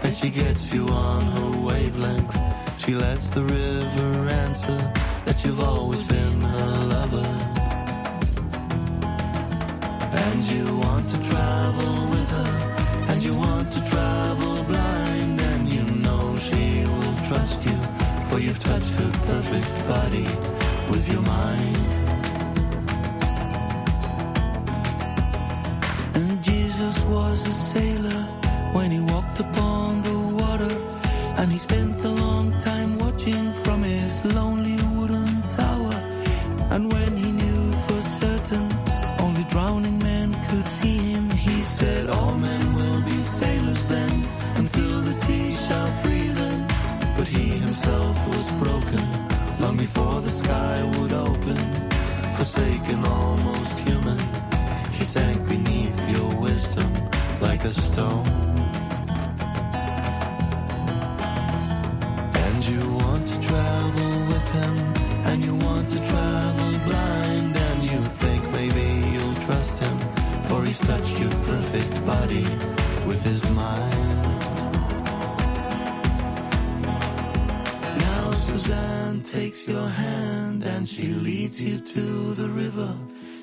that 0.03 0.15
she 0.15 0.31
gets 0.31 0.73
you 0.73 0.87
on 0.89 1.23
her 1.37 1.67
wavelength. 1.67 2.37
She 2.79 2.95
lets 2.95 3.31
the 3.31 3.45
river 3.45 4.29
answer 4.45 4.81
that 5.25 5.45
you've 5.45 5.61
always 5.61 6.07
been 6.07 6.41
her 6.41 6.85
lover. 6.95 7.56
And 10.27 10.43
you 10.45 10.65
want 10.79 11.09
to 11.15 11.19
travel 11.31 11.93
with 12.13 12.29
her, 12.39 12.51
and 13.11 13.23
you 13.23 13.35
want 13.35 13.73
to 13.73 13.81
travel 13.93 14.65
blind, 14.65 15.41
and 15.41 15.69
you 15.69 15.83
know 16.05 16.37
she 16.39 16.65
will 16.95 17.17
trust 17.29 17.65
you, 17.65 17.79
for 18.29 18.39
you've 18.39 18.63
touched 18.71 18.95
her 19.01 19.11
perfect 19.33 19.71
body 19.89 20.29
with 20.91 21.05
your 21.13 21.23
mind. 21.23 21.87
And 26.17 26.43
Jesus 26.43 26.97
was 27.05 27.47
a 27.47 27.53
sailor 27.53 28.23
when 28.77 28.91
he 28.91 29.01
walked 29.01 29.39
upon 29.41 30.03
the 30.03 30.19
water. 30.43 30.75
And 31.39 31.53
he 31.53 31.59
spent 31.59 32.03
a 32.05 32.09
long 32.09 32.59
time 32.61 32.99
watching 32.99 33.53
from 33.53 33.83
his 33.83 34.25
lonely 34.25 34.79
wooden 34.97 35.43
tower. 35.51 35.97
And 36.71 36.91
when 36.93 37.17
he 37.17 37.26
a 57.43 57.71
stone. 57.71 58.27
And 62.45 62.65
you 62.65 62.81
want 62.95 63.29
to 63.29 63.41
travel 63.41 64.11
with 64.33 64.47
him, 64.59 64.77
and 65.29 65.45
you 65.45 65.55
want 65.57 65.91
to 65.91 65.99
travel 65.99 66.79
blind, 66.85 67.57
and 67.57 67.83
you 67.83 68.01
think 68.23 68.43
maybe 68.53 68.87
you'll 69.13 69.41
trust 69.47 69.79
him, 69.83 69.99
for 70.45 70.65
he's 70.65 70.81
touched 70.81 71.19
your 71.19 71.31
perfect 71.53 72.07
body 72.07 72.47
with 73.07 73.23
his 73.25 73.43
mind. 73.51 74.33
Now 77.99 78.33
Suzanne 78.47 79.23
takes 79.23 79.67
your 79.67 79.89
hand 79.89 80.63
and 80.63 80.89
she 80.89 81.09
leads 81.09 81.61
you 81.61 81.79
to 81.81 82.35
the 82.35 82.49
river. 82.49 82.95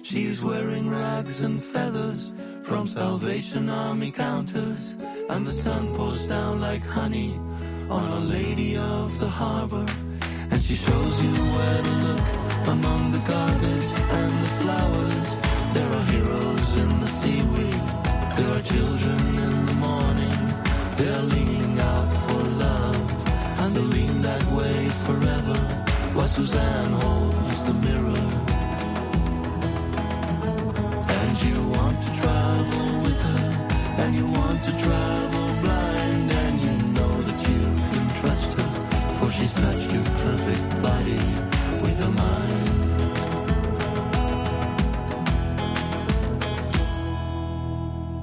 She's 0.04 0.44
wearing 0.44 0.90
rags 0.90 1.42
and 1.42 1.62
feathers 1.62 2.32
from 2.74 2.88
Salvation 2.88 3.70
Army 3.70 4.10
counters, 4.10 4.98
and 5.30 5.46
the 5.46 5.52
sun 5.52 5.94
pours 5.94 6.26
down 6.26 6.60
like 6.60 6.82
honey 6.82 7.40
on 7.88 8.08
a 8.20 8.22
lady 8.22 8.76
of 8.76 9.20
the 9.20 9.30
harbor. 9.30 9.86
And 10.50 10.60
she 10.64 10.76
shows 10.76 11.16
you 11.24 11.34
where 11.56 11.82
to 11.88 11.94
look 12.08 12.28
among 12.76 13.12
the 13.12 13.24
garbage 13.34 13.92
and 14.22 14.34
the 14.44 14.52
flowers. 14.60 15.32
There 15.76 15.92
are 15.98 16.06
heroes 16.16 16.70
in 16.84 16.92
the 17.04 17.12
seaweed. 17.20 17.84
There 18.38 18.52
are 18.58 18.66
children 18.76 19.20
in 19.46 19.54
the 19.70 19.78
morning. 19.88 20.42
They're 20.98 21.26
leaning 21.36 21.80
out 21.80 22.12
for 22.24 22.42
love, 22.68 23.02
and 23.62 23.76
they 23.76 23.88
lean 23.96 24.22
that 24.24 24.44
way 24.58 24.78
forever. 25.06 25.58
While 26.16 26.28
Suzanne 26.28 26.94
holds 27.02 27.23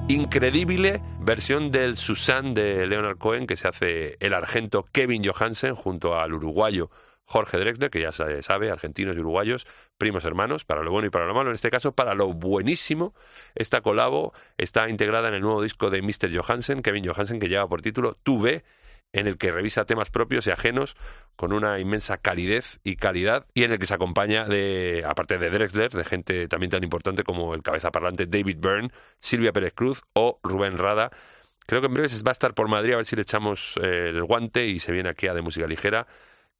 Increíble 0.07 1.01
versión 1.19 1.71
del 1.71 1.95
Susan 1.95 2.53
de 2.53 2.85
Leonard 2.87 3.17
Cohen 3.17 3.47
que 3.47 3.55
se 3.55 3.67
hace 3.67 4.17
el 4.19 4.33
argento 4.33 4.85
Kevin 4.91 5.23
Johansen 5.23 5.75
junto 5.75 6.17
al 6.17 6.33
uruguayo 6.33 6.89
Jorge 7.31 7.57
Drexler, 7.57 7.89
que 7.89 8.01
ya 8.01 8.11
se 8.11 8.43
sabe, 8.43 8.69
argentinos 8.69 9.15
y 9.15 9.19
uruguayos, 9.19 9.65
primos 9.97 10.25
hermanos, 10.25 10.65
para 10.65 10.83
lo 10.83 10.91
bueno 10.91 11.07
y 11.07 11.09
para 11.09 11.25
lo 11.25 11.33
malo. 11.33 11.49
En 11.49 11.55
este 11.55 11.71
caso, 11.71 11.93
para 11.93 12.13
lo 12.13 12.33
buenísimo, 12.33 13.15
esta 13.55 13.81
colabo 13.81 14.33
está 14.57 14.89
integrada 14.89 15.29
en 15.29 15.35
el 15.35 15.41
nuevo 15.41 15.63
disco 15.63 15.89
de 15.89 16.01
Mr. 16.01 16.29
Johansen, 16.35 16.81
Kevin 16.81 17.07
Johansen, 17.07 17.39
que 17.39 17.47
lleva 17.47 17.67
por 17.67 17.81
título 17.81 18.17
Tuve, 18.21 18.63
en 19.13 19.27
el 19.27 19.37
que 19.37 19.51
revisa 19.51 19.85
temas 19.85 20.09
propios 20.09 20.47
y 20.47 20.51
ajenos 20.51 20.95
con 21.35 21.53
una 21.53 21.79
inmensa 21.79 22.17
calidez 22.17 22.79
y 22.83 22.95
calidad 22.95 23.45
y 23.53 23.63
en 23.63 23.71
el 23.71 23.79
que 23.79 23.85
se 23.85 23.93
acompaña 23.93 24.45
de, 24.45 25.03
aparte 25.07 25.37
de 25.37 25.49
Drexler, 25.49 25.91
de 25.91 26.03
gente 26.03 26.47
también 26.47 26.69
tan 26.69 26.83
importante 26.83 27.23
como 27.23 27.53
el 27.53 27.61
cabeza 27.61 27.91
parlante 27.91 28.25
David 28.25 28.57
Byrne, 28.59 28.91
Silvia 29.19 29.51
Pérez 29.51 29.73
Cruz 29.73 30.03
o 30.13 30.39
Rubén 30.43 30.77
Rada. 30.77 31.11
Creo 31.65 31.81
que 31.81 31.87
en 31.87 31.93
breve 31.93 32.09
va 32.25 32.31
a 32.31 32.33
estar 32.33 32.53
por 32.53 32.67
Madrid 32.67 32.93
a 32.93 32.97
ver 32.97 33.05
si 33.05 33.15
le 33.15 33.21
echamos 33.21 33.75
eh, 33.81 34.09
el 34.09 34.23
guante 34.23 34.67
y 34.67 34.79
se 34.79 34.91
viene 34.91 35.09
aquí 35.09 35.27
a 35.27 35.33
de 35.33 35.41
música 35.41 35.67
ligera 35.67 36.07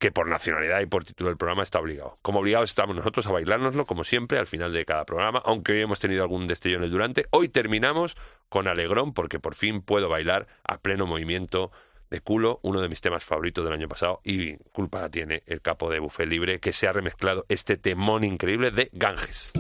que 0.01 0.11
por 0.11 0.27
nacionalidad 0.27 0.81
y 0.81 0.87
por 0.87 1.05
título 1.05 1.29
del 1.29 1.37
programa 1.37 1.61
está 1.61 1.79
obligado. 1.79 2.15
Como 2.23 2.39
obligados 2.39 2.71
estamos 2.71 2.95
nosotros 2.95 3.27
a 3.27 3.31
bailárnoslo, 3.33 3.85
como 3.85 4.03
siempre, 4.03 4.39
al 4.39 4.47
final 4.47 4.73
de 4.73 4.83
cada 4.83 5.05
programa, 5.05 5.43
aunque 5.45 5.73
hoy 5.73 5.81
hemos 5.81 5.99
tenido 5.99 6.23
algún 6.23 6.47
destello 6.47 6.77
en 6.77 6.83
el 6.85 6.89
durante. 6.89 7.27
Hoy 7.29 7.49
terminamos 7.49 8.17
con 8.49 8.67
Alegrón, 8.67 9.13
porque 9.13 9.39
por 9.39 9.53
fin 9.53 9.83
puedo 9.83 10.09
bailar 10.09 10.47
a 10.63 10.79
pleno 10.79 11.05
movimiento 11.05 11.71
de 12.09 12.19
culo, 12.19 12.59
uno 12.63 12.81
de 12.81 12.89
mis 12.89 12.99
temas 12.99 13.23
favoritos 13.23 13.63
del 13.63 13.75
año 13.75 13.87
pasado, 13.87 14.21
y 14.23 14.57
culpa 14.73 15.01
la 15.01 15.09
tiene 15.11 15.43
el 15.45 15.61
capo 15.61 15.91
de 15.91 15.99
Buffet 15.99 16.27
Libre, 16.27 16.59
que 16.59 16.73
se 16.73 16.87
ha 16.87 16.93
remezclado 16.93 17.45
este 17.47 17.77
temón 17.77 18.23
increíble 18.23 18.71
de 18.71 18.89
Ganges. 18.93 19.53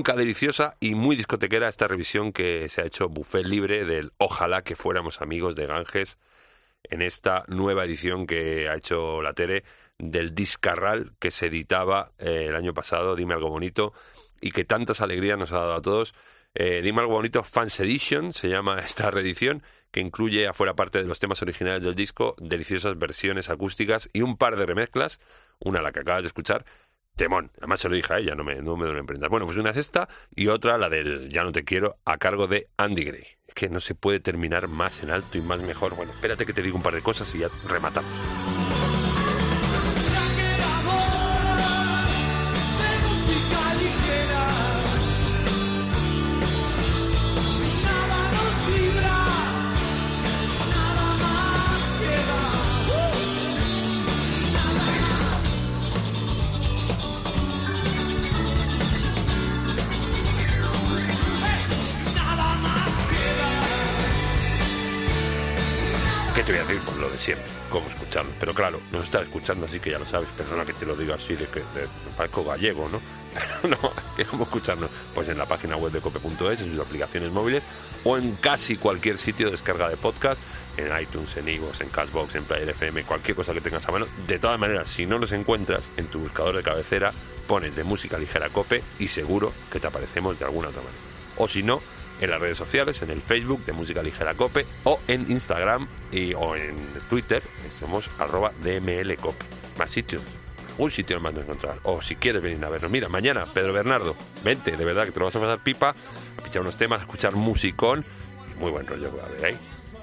Nunca 0.00 0.16
deliciosa 0.16 0.78
y 0.80 0.94
muy 0.94 1.14
discotequera 1.14 1.68
esta 1.68 1.86
revisión 1.86 2.32
que 2.32 2.70
se 2.70 2.80
ha 2.80 2.86
hecho 2.86 3.10
buffet 3.10 3.44
libre 3.44 3.84
del 3.84 4.12
Ojalá 4.16 4.62
que 4.62 4.74
fuéramos 4.74 5.20
amigos 5.20 5.54
de 5.56 5.66
Ganges 5.66 6.18
en 6.84 7.02
esta 7.02 7.44
nueva 7.48 7.84
edición 7.84 8.26
que 8.26 8.70
ha 8.70 8.76
hecho 8.76 9.20
la 9.20 9.34
Tere 9.34 9.62
del 9.98 10.34
Discarral 10.34 11.12
que 11.18 11.30
se 11.30 11.48
editaba 11.48 12.12
eh, 12.18 12.46
el 12.48 12.56
año 12.56 12.72
pasado, 12.72 13.14
Dime 13.14 13.34
algo 13.34 13.50
bonito, 13.50 13.92
y 14.40 14.52
que 14.52 14.64
tantas 14.64 15.02
alegrías 15.02 15.36
nos 15.36 15.52
ha 15.52 15.58
dado 15.58 15.74
a 15.74 15.82
todos. 15.82 16.14
Eh, 16.54 16.80
Dime 16.82 17.00
algo 17.00 17.12
bonito, 17.12 17.44
Fans 17.44 17.78
Edition, 17.80 18.32
se 18.32 18.48
llama 18.48 18.78
esta 18.82 19.10
reedición, 19.10 19.62
que 19.90 20.00
incluye, 20.00 20.48
afuera 20.48 20.72
parte 20.72 21.02
de 21.02 21.08
los 21.08 21.20
temas 21.20 21.42
originales 21.42 21.82
del 21.82 21.94
disco, 21.94 22.36
deliciosas 22.38 22.98
versiones 22.98 23.50
acústicas 23.50 24.08
y 24.14 24.22
un 24.22 24.38
par 24.38 24.56
de 24.56 24.64
remezclas, 24.64 25.20
una 25.58 25.82
la 25.82 25.92
que 25.92 26.00
acabas 26.00 26.22
de 26.22 26.28
escuchar, 26.28 26.64
temón, 27.16 27.50
además 27.58 27.80
se 27.80 27.88
lo 27.88 27.94
dije 27.94 28.14
a 28.14 28.18
ella, 28.18 28.34
no 28.34 28.44
me, 28.44 28.56
no 28.56 28.76
me. 28.76 28.90
Bueno, 29.28 29.46
pues 29.46 29.58
una 29.58 29.70
es 29.70 29.76
esta 29.76 30.08
y 30.34 30.48
otra 30.48 30.78
la 30.78 30.88
del 30.88 31.28
Ya 31.28 31.44
no 31.44 31.52
te 31.52 31.64
quiero, 31.64 31.98
a 32.04 32.18
cargo 32.18 32.46
de 32.46 32.68
Andy 32.76 33.04
Gray. 33.04 33.24
Es 33.46 33.54
que 33.54 33.68
no 33.68 33.80
se 33.80 33.94
puede 33.94 34.20
terminar 34.20 34.68
más 34.68 35.02
en 35.02 35.10
alto 35.10 35.36
y 35.36 35.42
más 35.42 35.62
mejor. 35.62 35.94
Bueno, 35.96 36.12
espérate 36.12 36.46
que 36.46 36.52
te 36.52 36.62
digo 36.62 36.76
un 36.76 36.82
par 36.82 36.94
de 36.94 37.02
cosas 37.02 37.34
y 37.34 37.38
ya 37.38 37.48
rematamos. 37.66 38.10
De 67.10 67.18
siempre, 67.18 67.46
cómo 67.70 67.88
escucharlo. 67.88 68.32
Pero 68.38 68.54
claro, 68.54 68.80
nos 68.92 69.04
estás 69.04 69.22
escuchando, 69.22 69.66
así 69.66 69.80
que 69.80 69.90
ya 69.90 69.98
lo 69.98 70.06
sabes. 70.06 70.28
Perdona 70.36 70.64
que 70.64 70.72
te 70.72 70.86
lo 70.86 70.96
diga 70.96 71.14
así, 71.16 71.34
de 71.34 71.46
que 71.46 71.60
de, 71.60 72.44
gallego, 72.44 72.88
¿no? 72.88 73.00
Pero 73.62 73.76
no, 73.76 73.88
es 73.88 74.16
que 74.16 74.24
cómo 74.24 74.44
escucharnos. 74.44 74.90
Pues 75.14 75.28
en 75.28 75.38
la 75.38 75.46
página 75.46 75.76
web 75.76 75.92
de 75.92 76.00
cope.es, 76.00 76.60
en 76.60 76.70
sus 76.70 76.80
aplicaciones 76.80 77.30
móviles 77.30 77.62
o 78.04 78.16
en 78.16 78.36
casi 78.36 78.76
cualquier 78.76 79.18
sitio 79.18 79.46
de 79.46 79.52
descarga 79.52 79.88
de 79.88 79.96
podcast, 79.96 80.42
en 80.76 80.88
iTunes, 81.00 81.36
en 81.36 81.48
iVoox, 81.48 81.80
en 81.80 81.88
Cashbox, 81.88 82.34
en 82.34 82.44
Player 82.44 82.70
FM, 82.70 83.04
cualquier 83.04 83.36
cosa 83.36 83.52
que 83.52 83.60
tengas 83.60 83.86
a 83.88 83.92
mano. 83.92 84.06
De 84.26 84.38
todas 84.38 84.58
maneras, 84.58 84.88
si 84.88 85.06
no 85.06 85.18
los 85.18 85.32
encuentras 85.32 85.90
en 85.96 86.06
tu 86.06 86.20
buscador 86.20 86.56
de 86.56 86.62
cabecera, 86.62 87.12
pones 87.46 87.76
de 87.76 87.84
música 87.84 88.18
ligera 88.18 88.48
cope 88.48 88.82
y 88.98 89.08
seguro 89.08 89.52
que 89.70 89.80
te 89.80 89.86
aparecemos 89.86 90.38
de 90.38 90.44
alguna 90.44 90.68
otra 90.68 90.82
manera. 90.82 91.02
O 91.36 91.48
si 91.48 91.62
no, 91.62 91.80
en 92.20 92.30
las 92.30 92.40
redes 92.40 92.56
sociales, 92.56 93.00
en 93.02 93.10
el 93.10 93.22
Facebook 93.22 93.64
de 93.64 93.72
Música 93.72 94.02
Ligera 94.02 94.34
Cope 94.34 94.66
o 94.84 95.00
en 95.08 95.30
Instagram 95.30 95.88
y, 96.12 96.34
o 96.34 96.54
en 96.54 96.76
Twitter, 97.08 97.42
somos 97.70 98.10
arroba 98.18 98.52
DMLCope. 98.62 99.44
Más 99.78 99.90
sitios, 99.90 100.22
un 100.78 100.90
sitio 100.90 101.18
más 101.20 101.34
de 101.34 101.40
encontrar. 101.40 101.78
O 101.84 102.02
si 102.02 102.16
quieres 102.16 102.42
venir 102.42 102.64
a 102.64 102.68
vernos, 102.68 102.90
mira, 102.90 103.08
mañana, 103.08 103.46
Pedro 103.52 103.72
Bernardo, 103.72 104.14
vente, 104.44 104.76
de 104.76 104.84
verdad 104.84 105.04
que 105.04 105.12
te 105.12 105.18
lo 105.18 105.26
vas 105.26 105.36
a 105.36 105.40
pasar 105.40 105.58
pipa, 105.62 105.94
a 106.38 106.42
pichar 106.42 106.62
unos 106.62 106.76
temas, 106.76 107.00
a 107.00 107.02
escuchar 107.02 107.34
musicón 107.34 108.04
muy 108.60 108.70
buen 108.70 108.86
rollo 108.86 109.10
a 109.20 109.26
haber 109.26 109.44
ahí. 109.46 109.58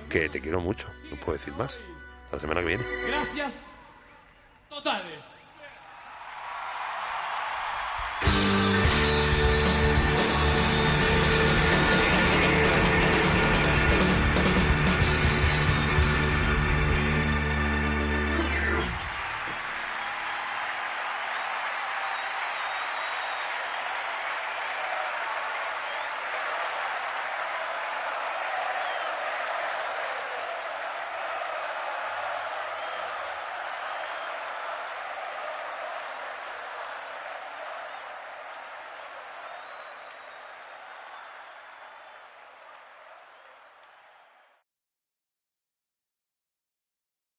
Que 0.09 0.27
te 0.27 0.41
quiero 0.41 0.59
mucho, 0.59 0.87
no 1.11 1.17
puedo 1.17 1.37
decir 1.37 1.53
más. 1.53 1.79
Hasta 2.25 2.37
la 2.37 2.39
semana 2.39 2.61
que 2.61 2.67
viene. 2.67 2.83
Gracias 3.07 3.69
totales. 4.69 5.43